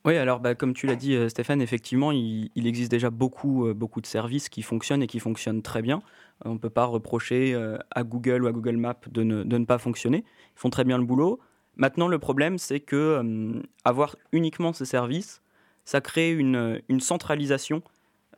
Oui, 0.04 0.16
alors 0.16 0.40
bah, 0.40 0.54
comme 0.54 0.74
tu 0.74 0.86
l'as 0.86 0.96
dit 0.96 1.14
euh, 1.14 1.30
Stéphane, 1.30 1.62
effectivement, 1.62 2.12
il, 2.12 2.50
existe 2.56 2.90
déjà 2.90 3.10
beaucoup, 3.10 3.66
euh, 3.66 3.74
beaucoup 3.74 4.02
de 4.02 4.06
services 4.06 4.48
qui 4.50 4.62
fonctionnent 4.62 5.02
et 5.02 5.06
qui 5.06 5.18
fonctionnent 5.18 5.62
très 5.62 5.80
bien. 5.80 6.02
on 6.44 6.54
ne 6.54 6.58
peut 6.58 6.70
pas 6.70 6.84
reprocher 6.84 7.54
à 7.90 8.04
Google 8.04 8.44
ou 8.44 8.46
à 8.46 8.52
Google 8.52 8.76
Maps 8.76 9.00
de 9.10 9.22
ne, 9.22 9.64
pas 9.64 9.78
fonctionner. 9.78 10.24
Ils 10.56 10.60
font 10.60 10.70
très 10.70 10.84
bien 10.84 10.98
le 10.98 11.04
boulot. 11.04 11.40
Maintenant, 11.76 12.06
le 12.06 12.18
problème, 12.18 12.58
c'est 12.58 12.80
que 12.80 13.62
avoir 13.84 14.16
uniquement 14.32 14.72
ces 14.72 14.84
services, 14.84 15.42
ça 15.84 16.00
crée 16.00 16.32
une, 16.32 16.82
centralisation 17.00 17.82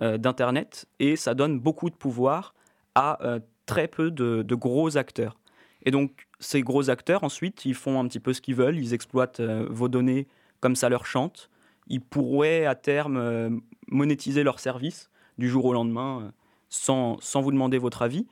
d'Internet 0.00 0.86
et 1.00 1.16
ça 1.16 1.34
donne 1.34 1.58
beaucoup 1.58 1.90
de 1.90 1.96
pouvoir 1.96 2.54
à 2.94 3.18
très 3.66 3.88
peu 3.88 4.10
de, 4.10 4.54
gros 4.54 4.96
acteurs. 4.96 5.38
Et 5.84 5.90
donc, 5.90 6.26
ces 6.40 6.62
gros 6.62 6.90
acteurs, 6.90 7.24
ensuite, 7.24 7.64
ils 7.64 7.74
font 7.74 8.00
un 8.00 8.08
petit 8.08 8.20
peu 8.20 8.32
ce 8.32 8.40
qu'ils 8.40 8.54
veulent, 8.54 8.78
ils 8.78 8.94
exploitent 8.94 9.40
euh, 9.40 9.66
vos 9.70 9.88
données 9.88 10.26
comme 10.60 10.74
ça 10.74 10.88
leur 10.88 11.06
chante. 11.06 11.50
Ils 11.88 12.00
pourraient, 12.00 12.64
à 12.64 12.74
terme, 12.74 13.16
euh, 13.16 13.50
monétiser 13.88 14.42
leurs 14.42 14.58
services 14.58 15.10
du 15.38 15.48
jour 15.48 15.64
au 15.66 15.72
lendemain 15.72 16.22
euh, 16.22 16.30
sans, 16.70 17.18
sans, 17.20 17.40
vous 17.40 17.52
demander 17.52 17.78
votre 17.78 18.02
avis. 18.02 18.26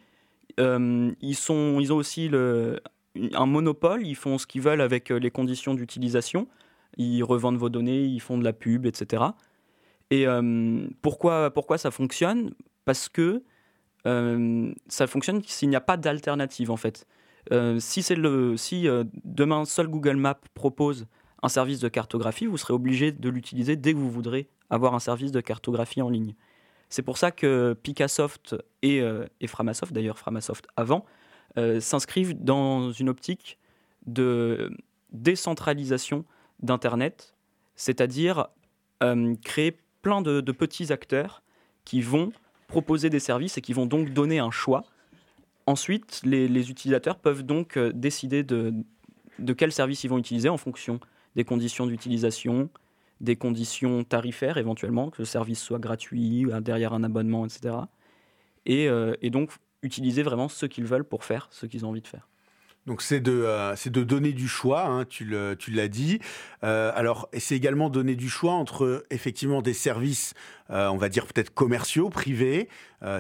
ils, 0.59 1.37
sont, 1.37 1.79
ils 1.81 1.93
ont 1.93 1.97
aussi 1.97 2.31
un 2.33 3.47
monopole, 3.47 4.07
ils 4.07 4.17
font 4.17 4.39
ce 4.39 4.47
qu'ils 4.47 4.63
veulent 4.63 4.81
avec 4.81 5.11
les 5.11 5.31
conditions 5.31 5.75
d'utilisation. 5.75 6.49
Ils 6.97 7.23
revendent 7.23 7.59
vos 7.59 7.69
données, 7.69 8.05
ils 8.05 8.21
font 8.21 8.39
de 8.39 8.45
la 8.45 8.53
pub, 8.53 8.87
etc. 8.87 9.23
Et 10.11 10.27
pourquoi, 11.03 11.51
pourquoi 11.51 11.79
ça 11.79 11.91
fonctionne? 11.91 12.53
Parce 12.85 13.09
que 13.09 13.43
ça 14.05 15.07
fonctionne 15.07 15.43
s'il 15.45 15.69
n'y 15.69 15.77
a 15.77 15.81
pas 15.81 15.97
d'alternative 15.97 16.71
en 16.71 16.77
fait. 16.77 17.07
le, 17.51 18.57
si 18.57 18.87
demain 19.25 19.65
seul 19.65 19.89
Google 19.89 20.17
Maps 20.17 20.41
propose 20.55 21.07
un 21.43 21.49
service 21.49 21.79
de 21.81 21.89
cartographie, 21.89 22.47
vous 22.47 22.57
serez 22.57 22.73
obligé 22.73 23.13
de 23.13 23.29
l'utiliser 23.29 23.77
dès 23.77 23.93
que 23.93 23.99
vous 23.99 24.11
voudrez 24.11 24.49
avoir 24.71 24.95
un 24.95 24.99
service 24.99 25.33
de 25.33 25.41
cartographie 25.41 26.03
en 26.03 26.09
ligne. 26.09 26.35
C'est 26.89 27.03
pour 27.03 27.19
ça 27.19 27.31
que 27.31 27.77
Picassoft 27.83 28.57
et, 28.83 29.01
euh, 29.01 29.27
Framasoft, 29.47 29.93
d'ailleurs 29.93 30.19
Framasoft 30.19 30.67
avant, 30.77 31.05
euh, 31.59 31.81
s'inscrivent 31.81 32.35
dans 32.43 32.93
une 32.93 33.09
optique 33.09 33.59
de 34.07 34.71
décentralisation 35.13 36.25
d'Internet, 36.61 37.35
c'est-à-dire 37.77 38.47
euh, 39.03 39.35
créer 39.45 39.77
plein 40.03 40.23
de, 40.23 40.41
petits 40.53 40.93
acteurs 40.93 41.43
qui 41.85 42.01
vont 42.01 42.33
proposer 42.75 43.09
des 43.09 43.21
services 43.21 43.57
et 43.57 43.61
qui 43.61 43.73
vont 43.73 43.87
donc 43.87 44.11
donner 44.11 44.41
un 44.41 44.51
choix. 44.51 44.83
Ensuite, 45.67 46.21
les, 46.25 46.71
utilisateurs 46.71 47.19
peuvent 47.19 47.45
donc 47.45 47.79
décider 47.79 48.43
de, 48.43 48.75
de 49.39 49.53
quel 49.53 49.71
service 49.71 50.03
ils 50.03 50.11
vont 50.11 50.19
utiliser 50.19 50.49
en 50.49 50.57
fonction 50.57 50.99
des 51.37 51.45
conditions 51.45 51.87
d'utilisation, 51.87 52.69
des 53.21 53.37
conditions 53.37 54.03
tarifaires 54.03 54.59
éventuellement, 54.59 55.11
que 55.11 55.23
le 55.23 55.25
service 55.25 55.61
soit 55.63 55.79
gratuit, 55.79 56.47
derrière 56.63 56.93
un 56.93 57.05
abonnement, 57.05 57.47
etc. 57.47 57.77
Euh, 58.69 59.15
et, 59.23 59.31
donc 59.31 59.51
utiliser 59.83 60.23
vraiment 60.23 60.49
ce 60.49 60.67
qu'ils 60.67 60.87
veulent 60.87 61.05
pour 61.05 61.25
faire 61.25 61.49
ce 61.51 61.67
qu'ils 61.67 61.85
ont 61.85 61.91
envie 61.91 62.01
de 62.01 62.09
faire. 62.09 62.27
Donc 62.87 63.01
c'est 63.01 63.21
de, 63.21 63.45
euh, 63.47 63.75
de 63.87 64.03
donner 64.03 64.33
du 64.33 64.47
choix, 64.47 64.87
hein, 64.87 65.05
tu 65.09 65.25
l'as 65.25 65.89
dit. 65.89 66.19
Euh, 66.65 66.93
alors, 66.95 67.29
c'est 67.37 67.57
également 67.57 67.89
donner 67.89 68.15
du 68.15 68.29
choix 68.29 68.53
entre 68.53 69.05
effectivement 69.11 69.63
des 69.63 69.73
services, 69.73 70.35
euh, 70.71 70.89
on 70.89 70.97
va 70.97 71.09
dire 71.09 71.27
peut-être 71.27 71.53
commerciaux, 71.53 72.11
privés, 72.11 72.69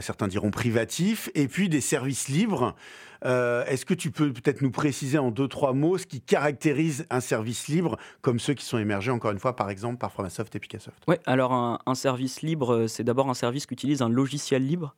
certains 0.00 0.28
diront 0.28 0.50
privatifs, 0.50 1.28
et 1.34 1.46
puis 1.46 1.68
des 1.68 1.82
services 1.82 2.28
libres. 2.28 2.74
Est-ce 3.22 3.84
que 3.84 3.92
tu 3.92 4.10
peux 4.10 4.32
peut-être 4.32 4.62
nous 4.62 4.70
préciser 4.70 5.18
en 5.18 5.30
deux, 5.30 5.46
trois 5.46 5.74
mots 5.74 5.98
ce 5.98 6.06
qui 6.06 6.22
caractérise 6.22 7.06
un 7.10 7.20
service 7.20 7.68
libre, 7.68 7.98
comme 8.22 8.38
ceux 8.38 8.54
qui 8.54 8.64
sont 8.64 8.78
émergés, 8.78 9.10
encore 9.10 9.30
une 9.30 9.38
fois, 9.38 9.56
par 9.56 9.68
exemple, 9.68 9.98
par 9.98 10.10
Framasoft 10.10 10.56
et 10.56 10.58
Picassoft? 10.58 10.96
Oui, 11.06 11.16
alors 11.26 11.52
un 11.52 11.94
service 11.94 12.40
libre, 12.40 12.86
c'est 12.86 13.04
d'abord 13.04 13.28
un 13.28 13.34
service 13.34 13.66
qui 13.66 13.74
utilise 13.74 14.00
un 14.00 14.08
logiciel 14.08 14.66
libre. 14.66 14.94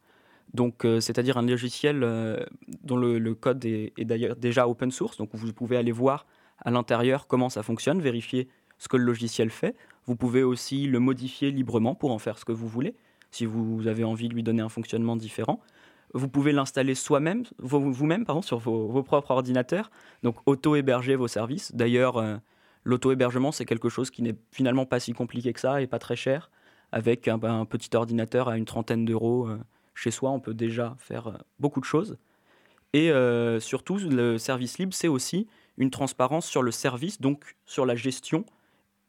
Donc, 0.55 0.85
euh, 0.85 1.01
c'est-à-dire 1.01 1.37
un 1.37 1.43
logiciel 1.43 2.03
euh, 2.03 2.45
dont 2.83 2.97
le, 2.97 3.35
code 3.35 3.65
est, 3.65 3.93
d'ailleurs 3.99 4.37
déjà 4.37 4.69
open 4.69 4.91
source. 4.91 5.17
Donc, 5.17 5.31
vous 5.33 5.53
pouvez 5.53 5.77
aller 5.77 5.93
voir 5.93 6.27
à 6.59 6.71
l'intérieur 6.71 7.27
comment 7.27 7.49
ça 7.49 7.63
fonctionne, 7.63 8.01
vérifier 8.01 8.49
ce 8.79 8.89
que 8.89 8.97
le 8.97 9.05
logiciel 9.05 9.51
fait. 9.51 9.75
Vous 10.07 10.17
pouvez 10.17 10.43
aussi 10.43 10.87
le 10.87 11.01
modifier 11.01 11.51
librement 11.51 11.95
pour 11.95 12.13
en 12.13 12.19
faire 12.19 12.39
ce 12.39 12.45
que 12.45 12.53
vous 12.53 12.69
voulez, 12.69 12.95
si 13.31 13.45
vous 13.45 13.87
avez 13.87 14.05
envie 14.05 14.29
de 14.29 14.35
lui 14.35 14.43
donner 14.43 14.63
un 14.63 14.69
fonctionnement 14.69 15.17
différent. 15.17 15.61
Vous 16.15 16.29
pouvez 16.29 16.53
l'installer 16.53 16.95
soi-même, 16.95 17.43
vous-même, 17.59 18.25
pardon, 18.25 18.41
sur 18.41 18.59
vos, 18.59 19.03
propres 19.03 19.33
ordinateurs. 19.33 19.91
Donc, 20.23 20.37
auto-héberger 20.47 21.17
vos 21.17 21.29
services. 21.29 21.75
D'ailleurs, 21.75 22.17
euh, 22.17 22.37
l'auto-hébergement, 22.85 23.53
c'est 23.53 23.65
quelque 23.65 23.89
chose 23.89 24.11
qui 24.11 24.23
n'est 24.23 24.37
finalement 24.53 24.87
pas 24.87 25.01
si 25.01 25.13
compliqué 25.13 25.53
que 25.53 25.61
ça 25.61 25.83
et 25.83 25.87
pas 25.87 25.99
très 25.99 26.17
cher, 26.17 26.51
avec 26.93 27.27
un, 27.27 27.43
un 27.43 27.65
petit 27.65 27.95
ordinateur 27.95 28.49
à 28.49 28.57
une 28.57 28.65
trentaine 28.65 29.05
d'euros 29.05 29.49
chez 29.97 30.11
soi, 30.11 30.31
on 30.31 30.39
peut 30.39 30.55
déjà 30.55 30.95
faire 31.01 31.27
euh, 31.29 31.33
beaucoup 31.59 31.81
de 31.81 31.87
choses. 31.87 32.19
Et 32.93 33.11
euh, 33.11 33.59
surtout, 33.59 33.99
le 33.99 34.39
service 34.39 34.79
libre, 34.79 34.95
c'est 34.95 35.09
aussi 35.09 35.49
une 35.79 35.91
transparence 35.91 36.47
sur 36.47 36.63
le 36.63 36.71
service, 36.71 37.21
donc 37.21 37.57
sur 37.65 37.85
la 37.85 37.97
gestion 37.97 38.45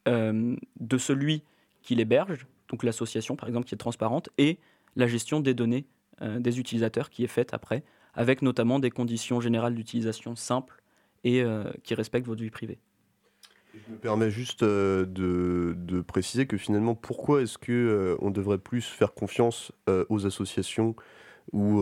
euh, 0.07 0.55
de 0.79 0.97
celui 0.97 1.43
qui 1.83 1.93
l'héberge, 1.95 2.47
donc 2.69 2.83
l'association 2.83 3.35
par 3.35 3.47
exemple 3.47 3.67
qui 3.67 3.75
est 3.75 3.77
transparente, 3.77 4.29
et 4.37 4.57
la 4.95 5.07
gestion 5.07 5.39
des 5.39 5.53
données 5.53 5.85
des 6.19 6.59
utilisateurs 6.59 7.11
qui 7.11 7.23
est 7.23 7.27
faite 7.27 7.53
après, 7.53 7.83
avec 8.15 8.41
notamment 8.41 8.79
des 8.79 8.89
conditions 8.89 9.39
générales 9.39 9.75
d'utilisation 9.75 10.35
simples 10.35 10.81
et 11.23 11.43
qui 11.83 11.93
respectent 11.93 12.25
votre 12.25 12.41
vie 12.41 12.49
privée. 12.49 12.79
Je 13.85 13.91
me 13.91 13.97
permets 13.97 14.31
juste 14.31 14.63
euh, 14.63 15.05
de, 15.05 16.01
préciser 16.01 16.47
que 16.47 16.57
finalement, 16.57 16.95
pourquoi 16.95 17.41
est-ce 17.41 17.57
que 17.57 17.71
euh, 17.71 18.15
on 18.19 18.31
devrait 18.31 18.57
plus 18.57 18.85
faire 18.85 19.13
confiance 19.13 19.71
euh, 19.89 20.05
aux 20.09 20.25
associations 20.25 20.95
ou 21.53 21.81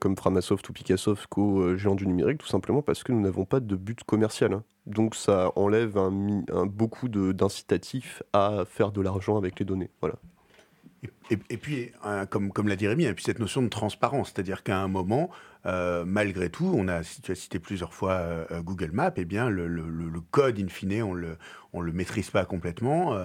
comme 0.00 0.16
Framasoft 0.16 0.66
ou 0.70 0.72
Picassoft 0.72 1.26
qu'aux 1.26 1.76
géants 1.76 1.94
du 1.94 2.06
numérique, 2.06 2.38
tout 2.38 2.46
simplement 2.46 2.80
parce 2.80 3.04
que 3.04 3.12
nous 3.12 3.20
n'avons 3.20 3.44
pas 3.44 3.60
de 3.60 3.76
but 3.76 4.02
commercial. 4.04 4.54
Hein. 4.54 4.64
Donc 4.86 5.14
ça 5.14 5.52
enlève 5.54 5.98
un, 5.98 6.42
un 6.50 6.64
beaucoup 6.64 7.10
d'incitatifs 7.10 8.22
à 8.32 8.64
faire 8.66 8.90
de 8.90 9.02
l'argent 9.02 9.36
avec 9.36 9.58
les 9.58 9.66
données. 9.66 9.90
Voilà. 10.00 10.14
Et, 11.30 11.58
puis, 11.58 11.92
comme, 12.30 12.52
comme 12.52 12.68
l'a 12.68 12.76
dit 12.76 12.88
Rémi, 12.88 13.06
a 13.06 13.12
puis 13.12 13.22
cette 13.22 13.38
notion 13.38 13.60
de 13.60 13.68
transparence, 13.68 14.32
c'est-à-dire 14.32 14.62
qu'à 14.62 14.78
un 14.78 14.88
moment, 14.88 15.28
euh, 15.66 16.04
malgré 16.04 16.50
tout, 16.50 16.72
on 16.74 16.88
a, 16.88 17.02
cité 17.02 17.58
plusieurs 17.58 17.94
fois 17.94 18.12
euh, 18.12 18.44
euh, 18.50 18.62
Google 18.62 18.90
Maps, 18.92 19.08
et 19.16 19.22
eh 19.22 19.24
bien 19.24 19.48
le, 19.48 20.20
code, 20.30 20.58
in 20.58 20.68
fine, 20.68 21.02
on 21.02 21.14
le, 21.14 21.36
le 21.80 21.92
maîtrise 21.92 22.30
pas 22.30 22.44
complètement, 22.44 23.16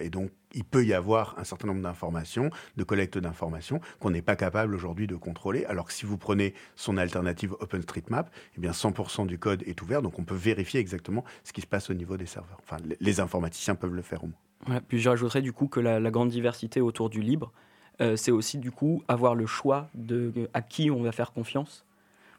et 0.00 0.10
donc 0.10 0.30
il 0.54 0.64
peut 0.64 0.84
y 0.84 0.94
avoir 0.94 1.38
un 1.38 1.44
certain 1.44 1.68
nombre 1.68 1.82
d'informations, 1.82 2.50
de 2.76 2.84
collecte 2.84 3.18
d'informations 3.18 3.80
qu'on 4.00 4.10
n'est 4.10 4.22
pas 4.22 4.36
capable 4.36 4.74
aujourd'hui 4.74 5.06
de 5.06 5.16
contrôler. 5.16 5.64
Alors 5.66 5.86
que 5.86 5.92
si 5.92 6.06
vous 6.06 6.16
prenez 6.16 6.54
son 6.76 6.96
alternative 6.96 7.54
OpenStreetMap, 7.60 8.30
eh 8.56 8.60
bien 8.60 8.72
100% 8.72 9.26
du 9.26 9.38
code 9.38 9.62
est 9.66 9.80
ouvert, 9.82 10.02
donc 10.02 10.18
on 10.18 10.24
peut 10.24 10.34
vérifier 10.34 10.80
exactement 10.80 11.24
ce 11.44 11.52
qui 11.52 11.60
se 11.60 11.66
passe 11.66 11.90
au 11.90 11.94
niveau 11.94 12.16
des 12.16 12.26
serveurs. 12.26 12.58
Enfin, 12.62 12.76
les 13.00 13.20
informaticiens 13.20 13.74
peuvent 13.74 13.94
le 13.94 14.02
faire 14.02 14.24
au 14.24 14.28
moins. 14.28 14.80
puis 14.88 14.98
j'ajouterais 14.98 15.42
du 15.42 15.52
coup 15.52 15.68
que 15.68 15.80
la, 15.80 16.10
grande 16.10 16.30
diversité 16.30 16.80
autour 16.80 17.10
du 17.10 17.20
libre, 17.20 17.52
euh, 18.00 18.16
c'est 18.16 18.30
aussi 18.30 18.58
du 18.58 18.70
coup 18.70 19.02
avoir 19.08 19.34
le 19.34 19.46
choix 19.46 19.88
de 19.94 20.32
à 20.54 20.62
qui 20.62 20.90
on 20.90 21.02
va 21.02 21.12
faire 21.12 21.32
confiance, 21.32 21.84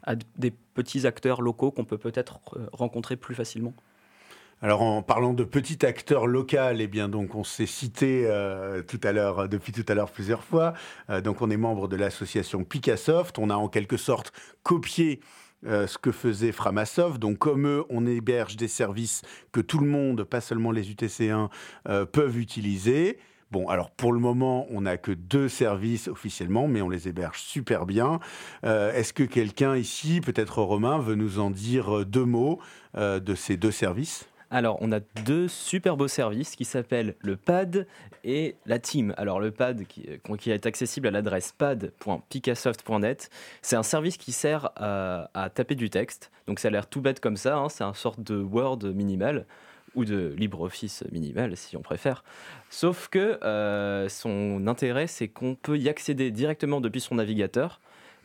à 0.02 0.14
des 0.36 0.52
petits 0.74 1.06
acteurs 1.06 1.42
locaux 1.42 1.70
qu'on 1.70 1.84
peut 1.84 1.98
peut-être 1.98 2.40
euh, 2.56 2.66
rencontrer 2.72 3.16
plus 3.16 3.34
facilement. 3.34 3.74
Alors 4.62 4.82
en 4.82 5.02
parlant 5.02 5.32
de 5.32 5.44
petits 5.44 5.84
acteurs 5.86 6.26
locaux, 6.26 6.56
eh 6.78 6.86
bien 6.86 7.08
donc 7.08 7.34
on 7.34 7.44
s'est 7.44 7.66
cité 7.66 8.24
euh, 8.26 8.82
tout 8.82 9.00
à 9.02 9.12
l'heure, 9.12 9.48
depuis 9.48 9.72
tout 9.72 9.84
à 9.88 9.94
l'heure 9.94 10.10
plusieurs 10.10 10.44
fois. 10.44 10.74
donc 11.24 11.40
on 11.40 11.50
est 11.50 11.56
membre 11.56 11.88
de 11.88 11.96
l'association 11.96 12.64
Picassoft. 12.64 13.38
On 13.38 13.48
a 13.50 13.54
en 13.54 13.68
quelque 13.68 13.96
sorte 13.96 14.32
copié 14.62 15.20
ce 15.62 15.98
que 15.98 16.10
faisait 16.10 16.52
Framasoft. 16.52 17.18
Donc, 17.18 17.36
comme 17.36 17.66
eux, 17.66 17.84
on 17.90 18.06
héberge 18.06 18.56
des 18.56 18.68
services 18.68 19.20
que 19.52 19.60
tout 19.60 19.78
le 19.78 19.86
monde, 19.86 20.24
pas 20.24 20.40
seulement 20.40 20.72
les 20.72 20.90
UTC1, 20.90 21.48
peuvent 22.06 22.38
utiliser. 22.38 23.18
Bon, 23.50 23.68
alors 23.68 23.90
pour 23.90 24.12
le 24.12 24.20
moment, 24.20 24.66
on 24.70 24.82
n'a 24.82 24.96
que 24.96 25.10
deux 25.10 25.48
services 25.48 26.06
officiellement, 26.06 26.68
mais 26.68 26.82
on 26.82 26.88
les 26.88 27.08
héberge 27.08 27.40
super 27.40 27.84
bien. 27.84 28.20
Euh, 28.64 28.92
est-ce 28.92 29.12
que 29.12 29.24
quelqu'un 29.24 29.76
ici, 29.76 30.20
peut-être 30.20 30.62
Romain, 30.62 30.98
veut 30.98 31.16
nous 31.16 31.40
en 31.40 31.50
dire 31.50 31.98
euh, 31.98 32.04
deux 32.04 32.24
mots 32.24 32.60
euh, 32.96 33.18
de 33.18 33.34
ces 33.34 33.56
deux 33.56 33.72
services? 33.72 34.28
Alors, 34.52 34.78
on 34.80 34.92
a 34.92 35.00
deux 35.24 35.48
super 35.48 35.96
beaux 35.96 36.08
services 36.08 36.54
qui 36.54 36.64
s'appellent 36.64 37.16
le 37.22 37.36
PAD 37.36 37.88
et 38.22 38.54
la 38.66 38.78
Team. 38.78 39.14
Alors, 39.16 39.40
le 39.40 39.50
PAD 39.50 39.84
qui, 39.86 40.06
est 40.50 40.66
accessible 40.66 41.08
à 41.08 41.10
l'adresse 41.10 41.52
pad.picassoft.net, 41.56 43.30
c'est 43.62 43.76
un 43.76 43.82
service 43.84 44.16
qui 44.16 44.32
sert 44.32 44.70
à, 44.76 45.50
taper 45.54 45.76
du 45.76 45.88
texte. 45.88 46.32
Donc, 46.46 46.58
ça 46.58 46.66
a 46.68 46.70
l'air 46.72 46.88
tout 46.88 47.00
bête 47.00 47.20
comme 47.20 47.36
ça, 47.36 47.58
hein. 47.58 47.68
c'est 47.68 47.84
un 47.84 47.94
sorte 47.94 48.20
de 48.20 48.40
Word 48.42 48.84
minimal 48.92 49.46
ou 49.94 50.04
de 50.04 50.34
LibreOffice 50.36 51.04
minimal 51.12 51.56
si 51.56 51.76
on 51.76 51.82
préfère. 51.82 52.24
Sauf 52.68 53.08
que 53.08 53.42
euh, 53.42 54.08
son 54.08 54.66
intérêt, 54.66 55.06
c'est 55.06 55.28
qu'on 55.28 55.54
peut 55.54 55.78
y 55.78 55.88
accéder 55.88 56.30
directement 56.30 56.80
depuis 56.80 57.00
son 57.00 57.16
navigateur 57.16 57.80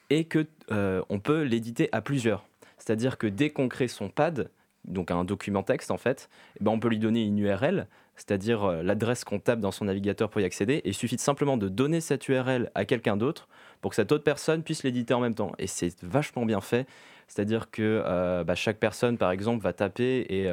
et 0.09 0.25
que 0.25 0.45
euh, 0.71 1.01
peut 1.23 1.41
l'éditer 1.43 1.89
à 1.91 2.01
plusieurs. 2.01 2.45
C'est-à-dire 2.77 3.17
que 3.17 3.27
dès 3.27 3.49
qu'on 3.49 3.67
crée 3.67 3.87
son 3.87 4.09
pad, 4.09 4.49
donc 4.85 5.11
un 5.11 5.23
document 5.23 5.63
texte 5.63 5.91
en 5.91 5.97
fait, 5.97 6.29
eh 6.59 6.63
ben 6.63 6.71
on 6.71 6.79
peut 6.79 6.89
lui 6.89 6.99
donner 6.99 7.23
une 7.23 7.39
URL, 7.39 7.87
c'est-à-dire 8.15 8.63
euh, 8.63 8.83
l'adresse 8.83 9.23
qu'on 9.23 9.39
tape 9.39 9.59
dans 9.59 9.71
son 9.71 9.85
navigateur 9.85 10.29
pour 10.29 10.41
y 10.41 10.45
accéder, 10.45 10.75
et 10.75 10.89
il 10.89 10.93
suffit 10.93 11.17
simplement 11.17 11.57
de 11.57 11.67
donner 11.67 12.01
cette 12.01 12.27
URL 12.27 12.71
à 12.75 12.85
quelqu'un 12.85 13.17
d'autre 13.17 13.47
pour 13.81 13.89
que 13.89 13.95
cette 13.95 14.11
autre 14.11 14.23
personne 14.23 14.63
puisse 14.63 14.83
l'éditer 14.83 15.13
en 15.13 15.19
même 15.19 15.35
temps. 15.35 15.53
Et 15.57 15.67
c'est 15.67 16.01
vachement 16.03 16.45
bien 16.45 16.61
fait, 16.61 16.87
c'est-à-dire 17.27 17.69
que 17.71 18.43
bah, 18.43 18.55
chaque 18.55 18.77
personne, 18.77 19.17
par 19.17 19.31
exemple, 19.31 19.63
va 19.63 19.73
taper 19.73 20.25
et 20.29 20.49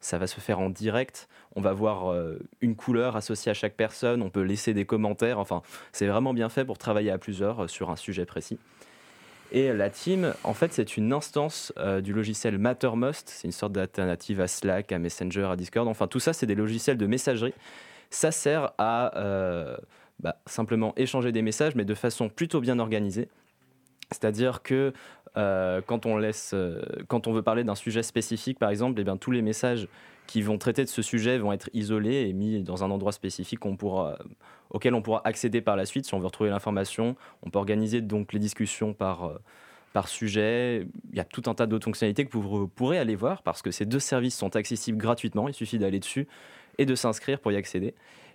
ça 0.00 0.18
va 0.18 0.26
se 0.26 0.40
faire 0.40 0.58
en 0.60 0.70
direct. 0.70 1.28
On 1.54 1.60
va 1.60 1.72
voir 1.72 2.10
euh, 2.10 2.38
une 2.60 2.74
couleur 2.74 3.16
associée 3.16 3.50
à 3.50 3.54
chaque 3.54 3.74
personne. 3.74 4.22
On 4.22 4.30
peut 4.30 4.42
laisser 4.42 4.72
des 4.72 4.84
commentaires. 4.84 5.38
Enfin, 5.38 5.62
c'est 5.92 6.06
vraiment 6.06 6.32
bien 6.32 6.48
fait 6.48 6.64
pour 6.64 6.78
travailler 6.78 7.10
à 7.10 7.18
plusieurs 7.18 7.64
euh, 7.64 7.68
sur 7.68 7.90
un 7.90 7.96
sujet 7.96 8.24
précis. 8.24 8.58
Et 9.52 9.72
la 9.72 9.90
team, 9.90 10.32
en 10.44 10.54
fait, 10.54 10.72
c'est 10.72 10.96
une 10.96 11.12
instance 11.12 11.72
euh, 11.76 12.00
du 12.00 12.12
logiciel 12.12 12.56
Mattermost. 12.56 13.28
C'est 13.28 13.48
une 13.48 13.52
sorte 13.52 13.72
d'alternative 13.72 14.40
à 14.40 14.46
Slack, 14.46 14.92
à 14.92 14.98
Messenger, 14.98 15.48
à 15.50 15.56
Discord. 15.56 15.88
Enfin, 15.88 16.06
tout 16.06 16.20
ça, 16.20 16.32
c'est 16.32 16.46
des 16.46 16.54
logiciels 16.54 16.96
de 16.96 17.06
messagerie. 17.06 17.54
Ça 18.10 18.30
sert 18.30 18.72
à 18.78 19.12
bah, 20.18 20.36
simplement 20.46 20.92
échanger 20.96 21.30
des 21.32 21.42
messages, 21.42 21.74
mais 21.76 21.84
de 21.84 21.94
façon 21.94 22.28
plutôt 22.28 22.60
bien 22.60 22.78
organisée. 22.78 23.28
C'est-à-dire 24.10 24.62
que 24.62 24.92
quand, 25.34 26.06
on 26.06 26.16
laisse, 26.16 26.54
quand 27.08 27.26
on 27.26 27.32
veut 27.32 27.42
parler 27.42 27.64
d'un 27.64 27.74
sujet 27.74 28.02
spécifique, 28.02 28.58
par 28.58 28.70
exemple, 28.70 29.00
eh 29.00 29.04
bien, 29.04 29.16
tous 29.16 29.30
les 29.30 29.42
messages 29.42 29.88
qui 30.26 30.42
vont 30.42 30.58
traiter 30.58 30.84
de 30.84 30.88
ce 30.88 31.02
sujet 31.02 31.38
vont 31.38 31.52
être 31.52 31.68
isolés 31.72 32.28
et 32.28 32.32
mis 32.32 32.62
dans 32.62 32.84
un 32.84 32.90
endroit 32.90 33.12
spécifique 33.12 33.60
pourra, 33.76 34.18
auquel 34.70 34.94
on 34.94 35.02
pourra 35.02 35.22
accéder 35.24 35.60
par 35.60 35.76
la 35.76 35.86
suite 35.86 36.06
si 36.06 36.14
on 36.14 36.20
veut 36.20 36.26
retrouver 36.26 36.50
l'information. 36.50 37.16
On 37.42 37.50
peut 37.50 37.58
organiser 37.58 38.00
donc 38.00 38.32
les 38.32 38.38
discussions 38.38 38.92
par, 38.92 39.40
par 39.92 40.08
sujet. 40.08 40.86
Il 41.10 41.16
y 41.16 41.20
a 41.20 41.24
tout 41.24 41.42
un 41.46 41.54
tas 41.54 41.66
d'autres 41.66 41.84
fonctionnalités 41.84 42.24
que 42.24 42.36
vous 42.36 42.68
pourrez 42.68 42.98
aller 42.98 43.16
voir 43.16 43.42
parce 43.42 43.62
que 43.62 43.70
ces 43.70 43.86
deux 43.86 43.98
services 43.98 44.36
sont 44.36 44.54
accessibles 44.56 44.98
gratuitement. 44.98 45.48
Il 45.48 45.54
suffit 45.54 45.78
d'aller 45.78 45.98
dessus 45.98 46.28
et 46.78 46.86
de 46.86 46.94
s'inscrire 46.94 47.40
pour 47.40 47.52
y 47.52 47.56
accéder. 47.56 47.94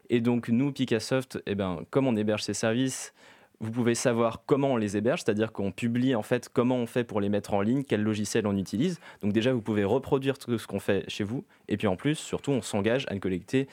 Et 0.10 0.22
donc 0.22 0.50
nous, 0.50 0.72
Picassoft, 0.72 1.42
eh 1.46 1.56
ben, 1.56 1.80
comme 1.90 2.08
on 2.08 2.16
héberge 2.16 2.44
ces 2.44 2.54
services, 2.54 3.14
vous 3.60 3.72
pouvez 3.72 3.96
savoir 3.96 4.44
comment 4.46 4.74
on 4.74 4.78
les 4.78 4.98
héberge, 4.98 5.22
c'est-à-dire 5.24 5.52
qu'on 5.52 5.72
publie 5.72 6.16
en 6.16 6.22
fait 6.22 6.50
comment 6.52 6.76
on 6.76 6.86
fait 6.86 7.04
pour 7.04 7.22
les 7.22 7.30
mettre 7.30 7.54
en 7.54 7.62
ligne, 7.62 7.84
quel 7.84 8.02
logiciel 8.02 8.48
on 8.48 8.58
utilise. 8.58 9.00
Donc 9.22 9.34
déjà, 9.34 9.54
vous 9.54 9.62
pouvez 9.62 9.84
reproduire 9.84 10.38
tout 10.38 10.58
ce 10.58 10.68
qu'on 10.68 10.80
fait 10.80 11.06
chez 11.10 11.24
vous. 11.24 11.46
Et 11.68 11.78
puis 11.78 11.88
en 11.88 11.96
plus, 11.96 12.16
surtout, 12.16 12.52
on 12.52 12.62
s'engage 12.62 13.06
à 13.10 13.14
ne 13.14 13.20
collecter 13.20 13.68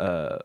euh, 0.00 0.36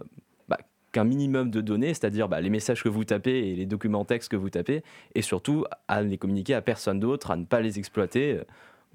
bah, 0.48 0.58
qu'un 0.92 1.04
minimum 1.04 1.52
de 1.52 1.62
données, 1.62 1.94
c'est-à-dire 1.94 2.28
bah, 2.28 2.42
les 2.42 2.50
messages 2.50 2.84
que 2.84 2.90
vous 2.90 3.06
tapez 3.06 3.50
et 3.50 3.56
les 3.56 3.66
documents 3.66 4.06
textes 4.06 4.30
que 4.30 4.36
vous 4.36 4.50
tapez, 4.50 4.84
et 5.16 5.22
surtout 5.22 5.66
à 5.88 6.04
ne 6.04 6.10
les 6.10 6.18
communiquer 6.18 6.54
à 6.54 6.62
personne 6.62 7.00
d'autre, 7.00 7.32
à 7.32 7.38
ne 7.38 7.46
pas 7.46 7.62
les 7.62 7.80
exploiter, 7.80 8.34
euh, 8.34 8.44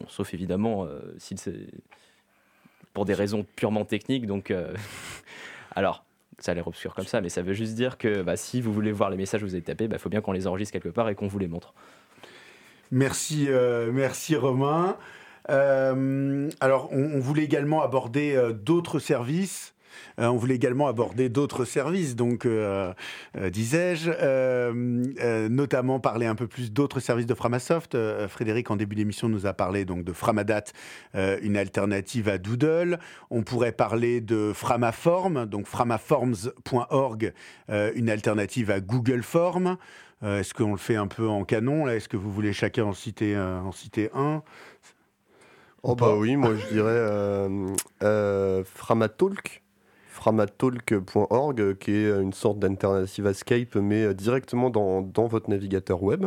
sauf 0.08 0.34
évidemment 0.34 0.84
euh, 0.84 1.00
c'est 1.18 1.36
pour 2.92 3.04
des 3.04 3.14
raisons 3.14 3.46
purement 3.56 3.84
techniques. 3.84 4.26
Donc, 4.26 4.52
alors, 5.74 6.05
ça 6.38 6.52
a 6.52 6.54
l'air 6.54 6.68
obscur 6.68 6.94
comme 6.94 7.06
ça, 7.06 7.20
mais 7.20 7.28
ça 7.28 7.42
veut 7.42 7.54
juste 7.54 7.74
dire 7.74 7.98
que 7.98 8.22
bah, 8.22 8.36
si 8.36 8.60
vous 8.60 8.72
voulez 8.72 8.92
voir 8.92 9.10
les 9.10 9.16
messages 9.16 9.40
que 9.40 9.46
vous 9.46 9.54
avez 9.54 9.62
tapés, 9.62 9.84
il 9.84 9.88
bah, 9.88 9.98
faut 9.98 10.10
bien 10.10 10.20
qu'on 10.20 10.32
les 10.32 10.46
enregistre 10.46 10.72
quelque 10.72 10.88
part 10.90 11.08
et 11.08 11.14
qu'on 11.14 11.26
vous 11.26 11.38
les 11.38 11.48
montre. 11.48 11.74
Merci, 12.90 13.46
euh, 13.48 13.90
merci 13.92 14.36
Romain. 14.36 14.96
Euh, 15.48 16.50
alors, 16.60 16.92
on, 16.92 17.18
voulait 17.18 17.44
également 17.44 17.82
aborder 17.82 18.34
euh, 18.34 18.52
d'autres 18.52 18.98
services 18.98 19.74
euh, 20.18 20.26
on 20.26 20.36
voulait 20.36 20.54
également 20.54 20.86
aborder 20.88 21.28
d'autres 21.28 21.64
services, 21.64 22.16
donc 22.16 22.46
euh, 22.46 22.92
euh, 23.36 23.50
disais-je, 23.50 24.10
notamment 25.48 26.00
parler 26.00 26.26
un 26.26 26.34
peu 26.34 26.46
plus 26.46 26.72
d'autres 26.72 27.00
services 27.00 27.26
de 27.26 27.34
Framasoft. 27.34 27.96
Frédéric, 28.28 28.70
en 28.70 28.76
début 28.76 28.96
d'émission, 28.96 29.28
nous 29.28 29.46
a 29.46 29.52
parlé 29.52 29.84
donc 29.84 30.04
de 30.04 30.12
Framadat, 30.12 30.64
une 31.14 31.56
alternative 31.56 32.28
à 32.28 32.38
Doodle. 32.38 32.98
On 33.30 33.42
pourrait 33.42 33.72
parler 33.72 34.20
de 34.20 34.52
Framaform, 34.54 35.46
donc 35.46 35.66
framaforms.org, 35.66 37.32
une 37.68 38.10
alternative 38.10 38.70
à 38.70 38.80
Google 38.80 39.22
Form. 39.22 39.76
Est-ce 40.22 40.54
qu'on 40.54 40.72
le 40.72 40.78
fait 40.78 40.96
un 40.96 41.06
peu 41.06 41.28
en 41.28 41.44
canon 41.44 41.88
Est-ce 41.88 42.08
que 42.08 42.16
vous 42.16 42.32
voulez 42.32 42.52
chacun 42.52 42.84
en 42.84 42.92
citer, 42.92 43.36
en 43.38 43.72
citer 43.72 44.10
un? 44.14 44.42
Oh 45.82 45.94
bah 45.94 46.14
oui, 46.16 46.36
moi 46.36 46.54
je 46.56 46.66
dirais 46.72 48.64
Framatalk 48.64 49.62
framatalk.org, 50.16 51.78
qui 51.78 51.90
est 51.92 52.20
une 52.20 52.32
sorte 52.32 52.58
d'alternative 52.58 53.26
à 53.26 53.34
Skype, 53.34 53.76
mais 53.76 54.04
euh, 54.04 54.14
directement 54.14 54.70
dans, 54.70 55.02
dans, 55.02 55.26
votre 55.26 55.50
navigateur 55.50 56.02
web. 56.02 56.26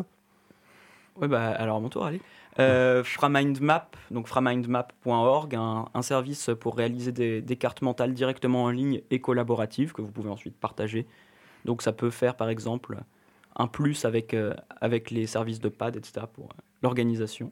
Oui, 1.17 1.27
bah, 1.27 1.49
alors 1.49 1.77
à 1.77 1.79
mon 1.79 1.89
tour, 1.89 2.05
allez. 2.05 2.21
Euh, 2.59 3.03
Framindmap, 3.03 3.95
donc 4.11 4.27
framindmap.org, 4.27 5.55
un, 5.55 5.85
un, 5.93 6.01
service 6.01 6.49
pour 6.59 6.75
réaliser 6.75 7.11
des, 7.11 7.41
des, 7.41 7.55
cartes 7.55 7.81
mentales 7.81 8.13
directement 8.13 8.65
en 8.65 8.69
ligne 8.69 9.01
et 9.11 9.19
collaboratives 9.19 9.93
que 9.93 10.01
vous 10.01 10.11
pouvez 10.11 10.29
ensuite 10.29 10.57
partager. 10.57 11.05
Donc 11.65 11.81
ça 11.81 11.93
peut 11.93 12.09
faire 12.09 12.35
par 12.35 12.49
exemple 12.49 12.97
un 13.55 13.67
plus 13.67 14.03
avec, 14.05 14.33
euh, 14.33 14.53
avec 14.81 15.09
les 15.11 15.25
services 15.25 15.61
de 15.61 15.69
pad, 15.69 15.95
etc. 15.95 16.25
pour 16.33 16.45
euh, 16.45 16.61
l'organisation. 16.81 17.51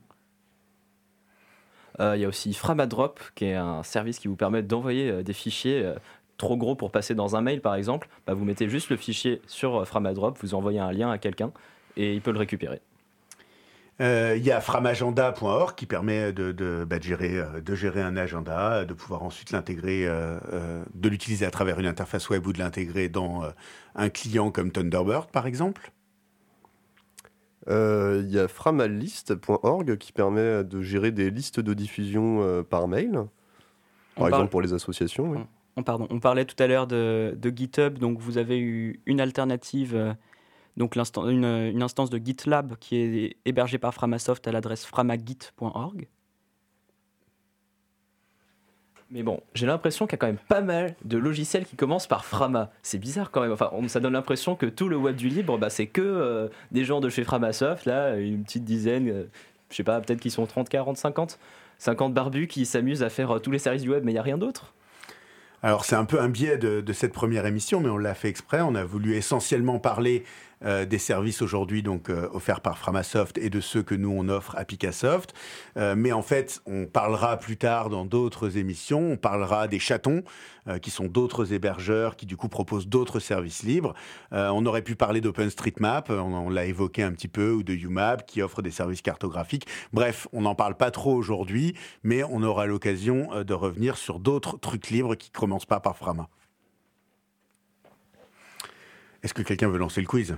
Il 2.00 2.20
y 2.20 2.26
a 2.26 2.28
aussi 2.28 2.54
Framadrop, 2.54 3.20
qui 3.34 3.46
est 3.46 3.56
un 3.56 3.82
service 3.82 4.20
qui 4.20 4.28
vous 4.28 4.36
permet 4.36 4.62
d'envoyer 4.62 5.24
des 5.24 5.34
fichiers 5.34 5.94
trop 6.38 6.56
gros 6.56 6.76
pour 6.76 6.92
passer 6.92 7.16
dans 7.16 7.36
un 7.36 7.42
mail, 7.42 7.62
par 7.62 7.76
exemple, 7.76 8.08
bah, 8.26 8.34
vous 8.34 8.46
mettez 8.46 8.70
juste 8.70 8.90
le 8.90 8.98
fichier 8.98 9.42
sur 9.48 9.82
euh, 9.82 9.86
Framadrop, 9.86 10.38
vous 10.42 10.54
envoyez 10.54 10.80
un 10.80 10.92
lien 10.92 11.10
à 11.10 11.18
quelqu'un 11.18 11.52
et 11.98 12.14
il 12.14 12.22
peut 12.22 12.32
le 12.32 12.40
récupérer. 12.40 12.80
Euh, 14.00 14.36
il 14.38 14.46
y 14.46 14.52
a 14.52 14.62
framagenda.org 14.62 15.74
qui 15.74 15.88
permet 15.88 16.32
de, 16.32 16.52
de, 16.52 16.86
bah, 16.88 17.00
gérer, 17.02 17.36
euh, 17.36 17.62
de, 17.62 17.74
gérer, 17.74 18.02
un 18.02 18.16
agenda, 18.16 18.86
de 18.86 18.94
pouvoir 18.94 19.24
ensuite 19.24 19.52
l'intégrer, 19.52 20.06
de 20.06 21.10
l'utiliser 21.10 21.46
à 21.46 21.52
travers 21.52 21.80
une 21.80 21.88
interface 21.88 22.30
web 22.30 22.46
ou 22.46 22.54
de 22.54 22.60
l'intégrer 22.60 23.10
dans 23.10 23.44
un 23.96 24.10
client 24.10 24.52
comme 24.52 24.72
Thunderbird, 24.72 25.32
par 25.32 25.48
exemple. 25.48 25.92
Il 27.70 28.30
y 28.30 28.40
a 28.40 28.48
framalist.org 28.48 29.98
qui 29.98 30.12
permet 30.14 30.64
de 30.64 30.82
gérer 30.82 31.12
des 31.12 31.32
listes 31.32 31.60
de 31.60 31.74
diffusion 31.74 32.64
par 32.70 32.88
mail, 32.88 33.24
par 34.16 34.28
exemple 34.28 34.50
pour 34.50 34.62
les 34.62 34.74
associations. 34.74 35.32
Oui. 35.32 35.40
On, 35.78 35.84
pardon, 35.84 36.08
on 36.10 36.20
parlait 36.20 36.46
tout 36.46 36.62
à 36.62 36.66
l'heure 36.66 36.88
de, 36.88 37.38
GitHub, 37.56 38.00
donc 38.00 38.18
vous 38.18 38.40
avez 38.40 38.60
eu 38.60 39.00
une 39.06 39.22
alternative, 39.22 39.96
euh, 39.96 40.14
donc 40.76 40.96
une, 40.96 41.84
instance 41.84 42.10
de 42.10 42.18
GitLab 42.18 42.76
qui 42.80 42.98
est 42.98 43.38
hébergée 43.46 43.78
par 43.78 43.94
Framasoft 43.94 44.48
à 44.48 44.52
l'adresse 44.52 44.86
framagit.org. 44.88 46.08
Mais 49.12 49.22
bon, 49.22 49.40
j'ai 49.54 49.68
l'impression 49.68 50.08
qu'il 50.08 50.14
y 50.14 50.16
a 50.16 50.18
quand 50.18 50.28
même 50.28 50.40
pas 50.50 50.62
mal 50.62 50.96
de 51.06 51.18
logiciels 51.18 51.66
qui 51.66 51.76
commencent 51.76 52.08
par 52.08 52.26
Frama. 52.26 52.72
C'est 52.82 52.98
bizarre 52.98 53.30
quand 53.30 53.42
même. 53.42 53.88
Ça 53.88 54.00
donne 54.00 54.14
l'impression 54.14 54.56
que 54.56 54.66
tout 54.66 54.90
le 54.90 54.98
web 54.98 55.16
du 55.16 55.30
libre, 55.30 55.60
bah, 55.60 55.70
c'est 55.70 55.88
que 55.88 56.02
euh, 56.02 56.50
des 56.72 56.86
gens 56.86 57.00
de 57.02 57.08
chez 57.08 57.24
Framasoft, 57.24 57.86
là, 57.86 58.16
une 58.16 58.44
petite 58.44 58.66
dizaine, 58.66 59.08
euh, 59.10 59.24
je 59.70 59.76
sais 59.76 59.84
pas, 59.84 60.02
peut-être 60.02 60.20
qu'ils 60.20 60.32
sont 60.32 60.48
30, 60.48 60.68
40, 60.70 60.98
50, 60.98 61.40
50 61.78 62.14
barbus 62.16 62.48
qui 62.48 62.66
s'amusent 62.66 63.04
à 63.04 63.10
faire 63.10 63.40
tous 63.42 63.52
les 63.52 63.60
services 63.60 63.84
du 63.84 63.92
web, 63.92 64.04
mais 64.04 64.12
il 64.12 64.16
n'y 64.16 64.20
a 64.20 64.24
rien 64.24 64.40
d'autre. 64.40 64.74
Alors 65.64 65.86
c'est 65.86 65.96
un 65.96 66.06
peu 66.06 66.22
un 66.22 66.30
biais 66.30 66.58
de, 66.58 66.94
cette 66.94 67.14
première 67.14 67.46
émission, 67.46 67.80
mais 67.80 67.90
on 67.90 67.98
l'a 67.98 68.14
fait 68.14 68.30
exprès. 68.30 68.62
On 68.62 68.76
a 68.76 68.84
voulu 68.84 69.16
essentiellement 69.16 69.80
parler 69.80 70.24
euh, 70.66 70.86
des 70.86 70.98
services 70.98 71.44
aujourd'hui 71.44 71.84
donc 71.84 72.10
euh, 72.10 72.28
offerts 72.34 72.62
par 72.62 72.80
Framasoft 72.80 73.38
et 73.38 73.52
de 73.52 73.62
ceux 73.62 73.84
que 73.84 73.94
nous 73.94 74.10
on 74.10 74.28
offre 74.28 74.56
à 74.58 74.66
Picassoft. 74.66 75.34
Euh, 75.78 75.96
mais 75.96 76.12
en 76.12 76.24
fait, 76.24 76.62
on 76.66 76.86
parlera 76.86 77.38
plus 77.38 77.58
tard 77.58 77.90
dans 77.90 78.06
d'autres 78.06 78.58
émissions. 78.58 79.12
On 79.12 79.18
parlera 79.18 79.68
des 79.68 79.80
chatons 79.80 80.24
qui 80.82 80.92
sont 80.92 81.06
d'autres 81.06 81.54
hébergeurs 81.54 82.18
qui 82.18 82.26
du 82.26 82.36
coup 82.36 82.50
proposent 82.50 82.90
d'autres 82.90 83.22
services 83.22 83.64
libres. 83.64 83.94
on 84.34 84.66
aurait 84.66 84.82
pu 84.82 84.98
parler 84.98 85.22
d'OpenStreetMap, 85.22 86.10
on, 86.10 86.34
on 86.34 86.50
l'a 86.50 86.66
évoqué 86.66 87.04
un 87.04 87.14
petit 87.14 87.30
peu, 87.30 87.54
ou 87.54 87.64
de 87.64 87.74
UMap 87.74 88.26
qui 88.26 88.42
offre 88.42 88.62
des 88.62 88.72
services 88.72 89.02
cartographiques. 89.02 89.66
Bref, 89.94 90.28
on 90.34 90.42
n'en 90.42 90.56
parle 90.56 90.76
pas 90.76 90.92
trop 90.92 91.16
aujourd'hui, 91.16 91.74
mais 92.04 92.22
on 92.26 92.44
aura 92.44 92.66
l'occasion 92.66 93.30
de 93.46 93.54
revenir 93.54 93.96
sur 93.96 94.20
d'autres 94.20 94.60
trucs 94.60 94.90
libres 94.90 95.16
qui 95.16 95.32
commencent 95.32 95.66
pas 95.66 95.80
par 95.80 95.96
Frama. 95.96 96.28
Est-ce 99.28 99.34
que 99.34 99.42
quelqu'un 99.42 99.68
veut 99.68 99.78
lancer 99.78 100.00
le 100.00 100.08
quiz? 100.08 100.38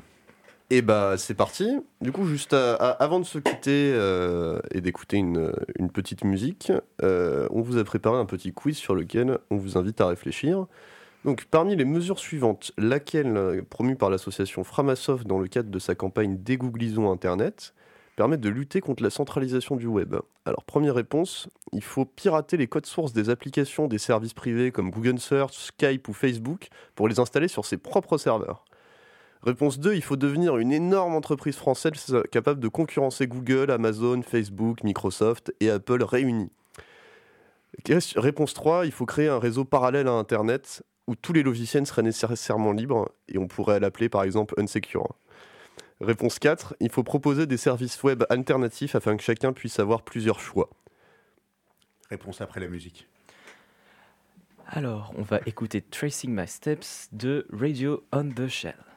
Eh 0.72 0.82
bah 0.82 1.14
c'est 1.16 1.36
parti. 1.36 1.78
Du 2.02 2.12
coup, 2.12 2.26
juste 2.26 2.54
avant 2.54 3.20
de 3.20 3.24
se 3.24 3.38
quitter 3.38 3.92
euh, 3.94 4.60
et 4.72 4.82
d'écouter 4.82 5.18
une, 5.18 5.54
petite 5.94 6.24
musique, 6.24 6.72
euh, 7.04 7.48
on 7.52 7.62
vous 7.62 7.78
a 7.78 7.84
préparé 7.84 8.18
un 8.18 8.26
petit 8.26 8.52
quiz 8.52 8.78
sur 8.78 8.96
lequel 8.96 9.38
on 9.52 9.58
vous 9.58 9.78
invite 9.78 10.02
à 10.02 10.08
réfléchir. 10.08 10.66
Donc, 11.24 11.46
parmi 11.52 11.76
les 11.76 11.86
mesures 11.86 12.18
suivantes, 12.18 12.72
laquelle, 12.80 13.38
euh, 13.38 13.62
promue 13.62 13.96
par 13.96 14.10
l'association 14.10 14.64
Framasoft 14.64 15.28
dans 15.28 15.38
le 15.38 15.48
cadre 15.48 15.70
de 15.70 15.78
sa 15.78 15.94
campagne 15.94 16.40
Dégooglisons 16.40 17.12
Internet, 17.12 17.76
permet 18.16 18.38
de 18.38 18.50
lutter 18.50 18.82
contre 18.82 19.04
la 19.04 19.12
centralisation 19.12 19.76
du 19.76 19.86
web? 19.86 20.16
Alors, 20.46 20.64
première 20.64 20.96
réponse, 20.96 21.48
il 21.74 21.84
faut 21.84 22.06
pirater 22.06 22.58
les 22.58 22.66
codes 22.66 22.88
sources 22.88 23.14
des 23.14 23.30
applications 23.30 23.88
des 23.88 24.00
services 24.00 24.34
privés 24.34 24.72
comme 24.72 24.90
Google 24.90 25.20
Search, 25.20 25.54
Skype 25.54 26.08
ou 26.08 26.14
Facebook 26.14 26.70
pour 26.96 27.08
les 27.08 27.20
installer 27.20 27.48
sur 27.48 27.66
ses 27.66 27.78
propres 27.78 28.18
serveurs. 28.18 28.66
Réponse 29.44 29.80
2, 29.80 29.96
il 29.96 30.02
faut 30.02 30.18
devenir 30.18 30.58
une 30.58 30.72
énorme 30.72 31.16
entreprise 31.16 31.56
française 31.56 32.14
capable 32.32 32.60
de 32.60 32.68
concurrencer 32.68 33.28
Google, 33.28 33.72
Amazon, 33.72 34.22
Facebook, 34.22 34.84
Microsoft 34.84 35.54
et 35.62 35.70
Apple 35.70 36.04
réunis. 36.04 36.52
Réponse 38.16 38.54
3, 38.54 38.86
il 38.86 38.92
faut 38.92 39.06
créer 39.06 39.30
un 39.30 39.40
réseau 39.40 39.64
parallèle 39.64 40.08
à 40.08 40.12
Internet 40.12 40.84
où 41.08 41.16
tous 41.16 41.32
les 41.32 41.44
logiciels 41.44 41.88
seraient 41.88 42.04
nécessairement 42.04 42.74
libres 42.74 43.10
et 43.30 43.38
on 43.38 43.48
pourrait 43.48 43.80
l'appeler 43.80 44.10
par 44.10 44.24
exemple 44.24 44.54
Unsecure. 44.58 45.16
Réponse 46.02 46.40
4, 46.40 46.76
il 46.80 46.90
faut 46.90 47.04
proposer 47.04 47.46
des 47.46 47.58
services 47.58 48.02
web 48.04 48.24
alternatifs 48.30 48.96
afin 48.96 49.16
que 49.16 49.24
chacun 49.24 49.54
puisse 49.54 49.80
avoir 49.80 50.04
plusieurs 50.04 50.40
choix. 50.40 50.70
Réponse 52.10 52.42
après 52.42 52.60
la 52.60 52.68
musique. 52.68 53.08
Alors, 54.68 55.14
on 55.18 55.24
va 55.24 55.40
écouter 55.46 55.82
Tracing 55.82 56.32
My 56.32 56.48
Steps 56.48 57.10
de 57.12 57.48
Radio 57.52 58.04
on 58.12 58.30
the 58.30 58.48
Shell. 58.48 58.89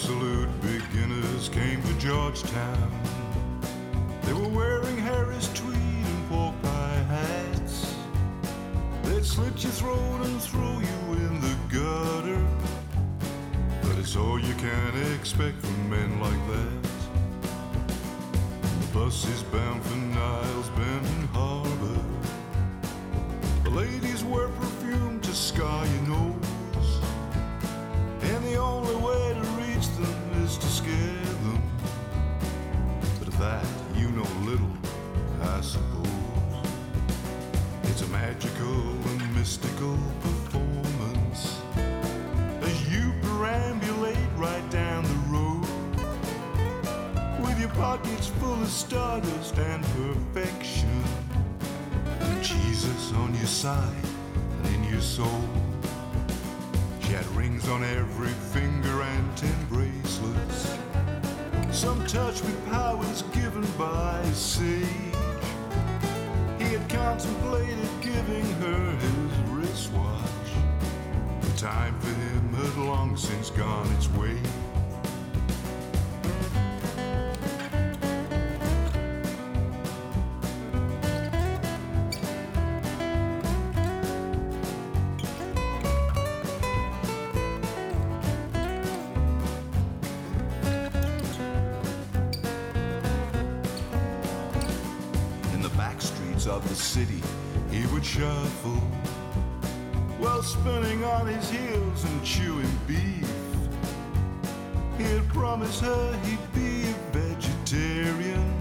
absolute 0.00 0.48
beginners 0.62 1.50
came 1.50 1.82
to 1.82 1.92
Georgetown. 1.98 2.90
They 4.22 4.32
were 4.32 4.48
wearing 4.48 4.96
Harris 4.96 5.52
tweed 5.52 5.76
and 5.76 6.28
pork 6.30 6.54
pie 6.62 7.04
hats. 7.06 7.94
They'd 9.02 9.26
slit 9.26 9.62
your 9.62 9.72
throat 9.72 10.20
and 10.22 10.40
throw 10.40 10.80
you 10.80 11.16
in 11.26 11.40
the 11.42 11.54
gutter. 11.68 12.46
But 13.82 13.98
it's 13.98 14.16
all 14.16 14.38
you 14.40 14.54
can 14.54 15.12
expect 15.14 15.60
from 15.60 15.90
men 15.90 16.18
like 16.18 16.46
that. 16.48 16.82
The 18.80 18.98
bus 18.98 19.28
is 19.28 19.42
bound 19.42 19.84
for 19.84 19.96
Niles 19.96 20.70
Bend 20.70 21.28
Harbor. 21.34 22.04
The 23.64 23.70
ladies 23.70 24.24
wear 24.24 24.48
perfume 24.48 25.20
to 25.20 25.34
sky 25.34 25.84
you 25.84 26.08
know. 26.08 26.29
That 33.40 33.64
you 33.94 34.10
know 34.10 34.26
little, 34.44 34.70
I 35.40 35.62
suppose. 35.62 36.06
It's 37.84 38.02
a 38.02 38.08
magical 38.08 38.82
and 39.08 39.34
mystical 39.34 39.96
performance 40.20 41.58
as 42.60 42.92
you 42.92 43.14
perambulate 43.22 44.28
right 44.36 44.70
down 44.70 45.04
the 45.04 45.20
road 45.32 45.66
with 47.40 47.58
your 47.58 47.70
pockets 47.70 48.26
full 48.26 48.60
of 48.60 48.68
stardust 48.68 49.56
and 49.56 49.82
perfection. 49.84 51.02
And 52.20 52.44
Jesus 52.44 53.12
on 53.14 53.34
your 53.34 53.46
side 53.46 54.04
and 54.64 54.74
in 54.74 54.84
your 54.92 55.00
soul. 55.00 55.48
She 57.00 57.12
had 57.12 57.26
rings 57.28 57.66
on 57.70 57.84
every 57.84 58.34
finger 58.52 59.00
and 59.00 59.36
ten 59.38 59.66
bracelets. 59.70 60.89
Some 61.72 62.04
touch 62.06 62.42
with 62.42 62.66
powers 62.68 63.22
given 63.32 63.64
by 63.78 64.22
sage. 64.32 64.84
He 66.58 66.64
had 66.64 66.88
contemplated 66.88 67.88
giving 68.00 68.44
her 68.60 68.96
his 68.96 69.50
wristwatch. 69.50 70.50
The 71.40 71.56
time 71.56 71.98
for 72.00 72.08
him 72.08 72.54
had 72.54 72.76
long 72.76 73.16
since 73.16 73.50
gone 73.50 73.90
its 73.94 74.08
way. 74.10 74.36
On 101.20 101.26
his 101.26 101.50
heels 101.50 102.04
and 102.04 102.24
chewing 102.24 102.78
beef. 102.86 103.30
He 104.96 105.04
had 105.04 105.28
promised 105.28 105.82
her 105.82 106.18
he'd 106.24 106.52
be 106.54 106.88
a 106.88 106.94
vegetarian, 107.12 108.56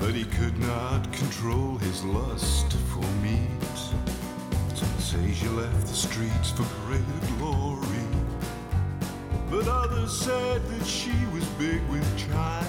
but 0.00 0.14
he 0.14 0.24
could 0.24 0.58
not 0.58 1.12
control 1.12 1.76
his 1.78 2.02
lust 2.02 2.72
for 2.90 3.06
meat. 3.22 3.76
Some 4.74 4.98
say 4.98 5.32
she 5.32 5.46
left 5.48 5.86
the 5.86 5.94
streets 5.94 6.50
for 6.50 6.66
greater 6.86 7.20
glory. 7.36 8.06
But 9.48 9.68
others 9.68 10.12
said 10.18 10.66
that 10.66 10.84
she 10.84 11.14
was 11.32 11.44
big 11.56 11.80
with 11.88 12.06
child. 12.18 12.66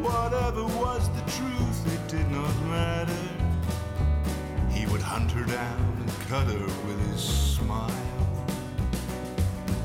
Whatever 0.00 0.64
was 0.64 1.10
the 1.10 1.30
truth, 1.30 1.80
it 1.94 2.08
did 2.08 2.30
not 2.30 2.54
matter. 2.62 3.28
He 4.70 4.86
would 4.86 5.02
hunt 5.02 5.30
her 5.32 5.44
down 5.44 5.93
cut 6.28 6.46
her 6.46 6.66
with 6.86 7.10
his 7.10 7.22
smile. 7.22 7.90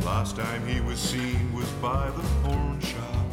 Last 0.06 0.38
time 0.38 0.66
he 0.66 0.80
was 0.80 0.98
seen 0.98 1.54
was 1.54 1.70
by 1.82 2.10
the 2.12 2.24
pawn 2.42 2.80
shop. 2.80 3.26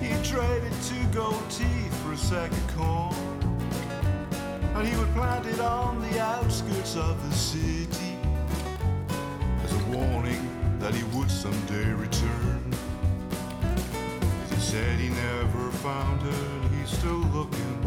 He 0.00 0.10
traded 0.22 0.72
two 0.84 1.02
gold 1.14 1.42
teeth 1.50 1.94
for 2.02 2.12
a 2.12 2.16
sack 2.16 2.50
of 2.50 2.76
corn. 2.76 3.14
And 4.74 4.86
he 4.86 4.96
would 4.96 5.12
plant 5.14 5.46
it 5.46 5.60
on 5.60 6.00
the 6.00 6.20
outskirts 6.20 6.94
of 6.96 7.16
the 7.28 7.34
city 7.34 8.16
as 9.64 9.72
a 9.72 9.84
warning 9.96 10.78
that 10.78 10.94
he 10.94 11.04
would 11.16 11.30
someday 11.30 11.90
return. 11.92 12.72
He 14.50 14.60
said 14.60 14.98
he 14.98 15.08
never 15.08 15.70
found 15.70 16.20
her 16.20 16.68
he's 16.76 16.90
still 16.90 17.24
looking. 17.32 17.78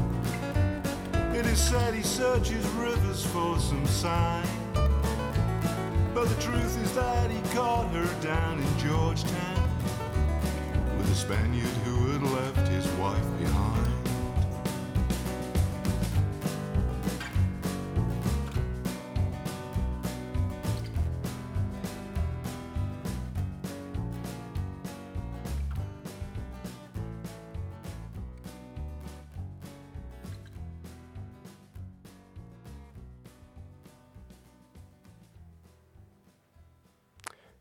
It 1.33 1.45
is 1.45 1.59
said 1.59 1.93
he 1.93 2.03
searches 2.03 2.65
for 3.25 3.59
some 3.59 3.85
sign. 3.85 4.47
But 6.13 6.25
the 6.25 6.41
truth 6.41 6.81
is 6.83 6.93
that 6.95 7.29
he 7.29 7.41
caught 7.55 7.89
her 7.91 8.21
down 8.21 8.59
in 8.59 8.77
Georgetown 8.77 9.69
with 10.97 11.11
a 11.11 11.15
Spaniard 11.15 11.75
who 11.83 12.11
had 12.11 12.23
left 12.23 12.67
his 12.67 12.87
wife 12.93 13.39
behind. 13.39 14.00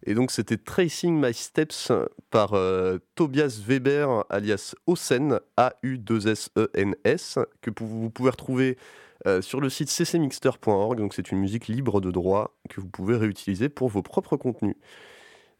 Et 0.06 0.14
donc 0.14 0.30
c'était 0.30 0.56
Tracing 0.56 1.20
My 1.20 1.34
Steps 1.34 1.92
par 2.30 2.54
euh, 2.54 2.98
Tobias 3.14 3.60
Weber 3.66 4.24
alias 4.30 4.74
Osen, 4.86 5.40
A-U-2-S-E-N-S, 5.56 7.38
que 7.60 7.70
pou- 7.70 7.86
vous 7.86 8.10
pouvez 8.10 8.30
retrouver 8.30 8.78
euh, 9.26 9.42
sur 9.42 9.60
le 9.60 9.68
site 9.68 9.90
ccmixter.org. 9.90 10.98
Donc 10.98 11.14
c'est 11.14 11.30
une 11.30 11.38
musique 11.38 11.68
libre 11.68 12.00
de 12.00 12.10
droit 12.10 12.54
que 12.70 12.80
vous 12.80 12.88
pouvez 12.88 13.16
réutiliser 13.16 13.68
pour 13.68 13.88
vos 13.88 14.02
propres 14.02 14.36
contenus. 14.36 14.76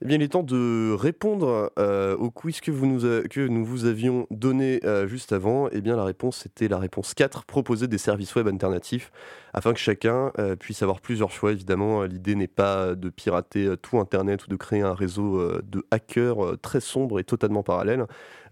Eh 0.02 0.06
bien, 0.06 0.16
il 0.16 0.22
est 0.22 0.28
temps 0.28 0.42
de 0.42 0.94
répondre 0.94 1.70
euh, 1.78 2.16
au 2.16 2.30
quiz 2.30 2.62
que, 2.62 2.70
nous 2.70 3.64
vous 3.66 3.84
avions 3.84 4.26
donné 4.30 4.80
euh, 4.84 5.06
juste 5.06 5.30
avant. 5.30 5.68
Eh 5.72 5.82
bien, 5.82 5.94
la 5.94 6.04
réponse 6.04 6.38
c'était 6.38 6.68
la 6.68 6.78
réponse 6.78 7.12
4, 7.12 7.44
proposer 7.44 7.86
des 7.86 7.98
services 7.98 8.34
web 8.34 8.48
alternatifs 8.48 9.12
afin 9.52 9.74
que 9.74 9.78
chacun 9.78 10.32
euh, 10.38 10.56
puisse 10.56 10.82
avoir 10.82 11.02
plusieurs 11.02 11.30
choix. 11.30 11.52
Évidemment, 11.52 12.04
l'idée 12.04 12.34
n'est 12.34 12.46
pas 12.46 12.94
de 12.94 13.10
pirater 13.10 13.74
tout 13.82 13.98
Internet 13.98 14.46
ou 14.46 14.48
de 14.48 14.56
créer 14.56 14.80
un 14.80 14.94
réseau 14.94 15.60
de 15.60 15.84
hackers 15.90 16.56
très 16.62 16.80
sombre 16.80 17.20
et 17.20 17.24
totalement 17.24 17.62
parallèle, 17.62 18.06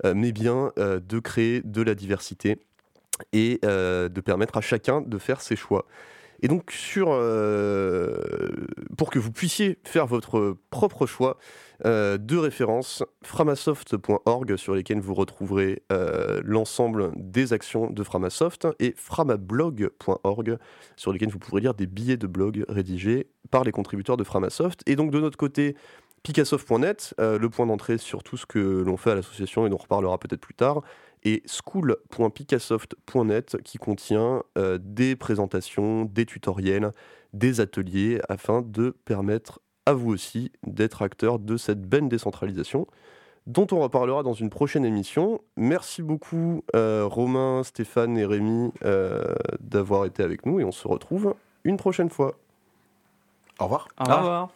mais 0.05 0.33
bien 0.33 0.73
de 0.77 1.19
créer 1.19 1.63
de 1.65 1.81
la 1.81 1.95
diversité 1.95 2.59
et 3.33 3.59
de 3.63 4.21
permettre 4.21 4.59
à 4.59 4.61
chacun 4.61 5.01
de 5.01 5.17
faire 5.17 5.41
ses 5.41 5.57
choix. 5.57 5.87
Et 6.41 6.49
donc, 6.49 6.71
sur, 6.71 7.09
euh, 7.11 8.17
pour 8.97 9.11
que 9.11 9.19
vous 9.19 9.33
puissiez 9.33 9.79
faire 9.85 10.07
votre 10.07 10.57
propre 10.71 11.07
choix, 11.07 11.37
euh, 11.85 12.19
deux 12.19 12.39
références, 12.39 13.05
framasoft.org 13.23 14.57
sur 14.57 14.75
lesquelles 14.75 15.01
vous 15.01 15.15
retrouverez 15.15 15.83
euh, 15.93 16.41
l'ensemble 16.45 17.13
des 17.17 17.53
actions 17.53 17.91
de 17.91 18.03
Framasoft 18.03 18.67
et 18.79 18.95
framablog.org 18.97 20.59
sur 20.97 21.13
lesquelles 21.13 21.31
vous 21.31 21.39
pourrez 21.39 21.61
lire 21.61 21.75
des 21.75 21.87
billets 21.87 22.17
de 22.17 22.27
blog 22.27 22.65
rédigés 22.69 23.29
par 23.51 23.65
les 23.65 23.73
contributeurs 23.73 24.17
de 24.17 24.25
Framasoft. 24.25 24.83
Et 24.87 24.97
donc 24.97 25.11
de 25.11 25.21
notre 25.21 25.39
côté, 25.39 25.77
picassoft.net, 26.23 27.15
euh, 27.21 27.39
le 27.39 27.51
point 27.51 27.67
d'entrée 27.67 27.99
sur 27.99 28.23
tout 28.23 28.37
ce 28.37 28.47
que 28.47 28.59
l'on 28.59 28.97
fait 28.97 29.11
à 29.13 29.15
l'association 29.15 29.67
et 29.67 29.71
dont 29.71 29.77
on 29.77 29.83
reparlera 29.83 30.19
peut-être 30.19 30.41
plus 30.41 30.55
tard, 30.55 30.83
et 31.25 31.43
school.picassoft.net 31.47 33.57
qui 33.65 33.79
contient 33.79 34.43
euh, 34.57 34.79
des 34.81 35.17
présentations, 35.17 36.05
des 36.05 36.27
tutoriels, 36.27 36.93
des 37.33 37.61
ateliers 37.61 38.21
afin 38.29 38.63
de 38.63 38.97
permettre 39.05 39.61
à 39.87 39.95
vous 39.95 40.11
aussi 40.11 40.53
d'être 40.67 41.03
acteur 41.03 41.39
de 41.39 41.57
cette 41.57 41.83
belle 41.83 42.09
décentralisation 42.09 42.87
dont 43.49 43.67
on 43.73 43.81
reparlera 43.81 44.23
dans 44.23 44.35
une 44.35 44.51
prochaine 44.51 44.85
émission. 44.85 45.41
Merci 45.57 46.03
beaucoup 46.03 46.63
euh, 46.77 47.07
Romain, 47.07 47.63
Stéphane 47.65 48.17
et 48.19 48.27
Rémi 48.27 48.71
euh, 48.85 49.35
d'avoir 49.61 50.05
été 50.05 50.23
avec 50.23 50.45
nous 50.45 50.61
et 50.61 50.65
on 50.65 50.73
se 50.73 50.87
retrouve 50.87 51.35
une 51.65 51.79
prochaine 51.79 52.11
fois. 52.11 52.35
Au 53.59 53.65
revoir. 53.65 53.89
Au 53.99 54.05
revoir. 54.05 54.51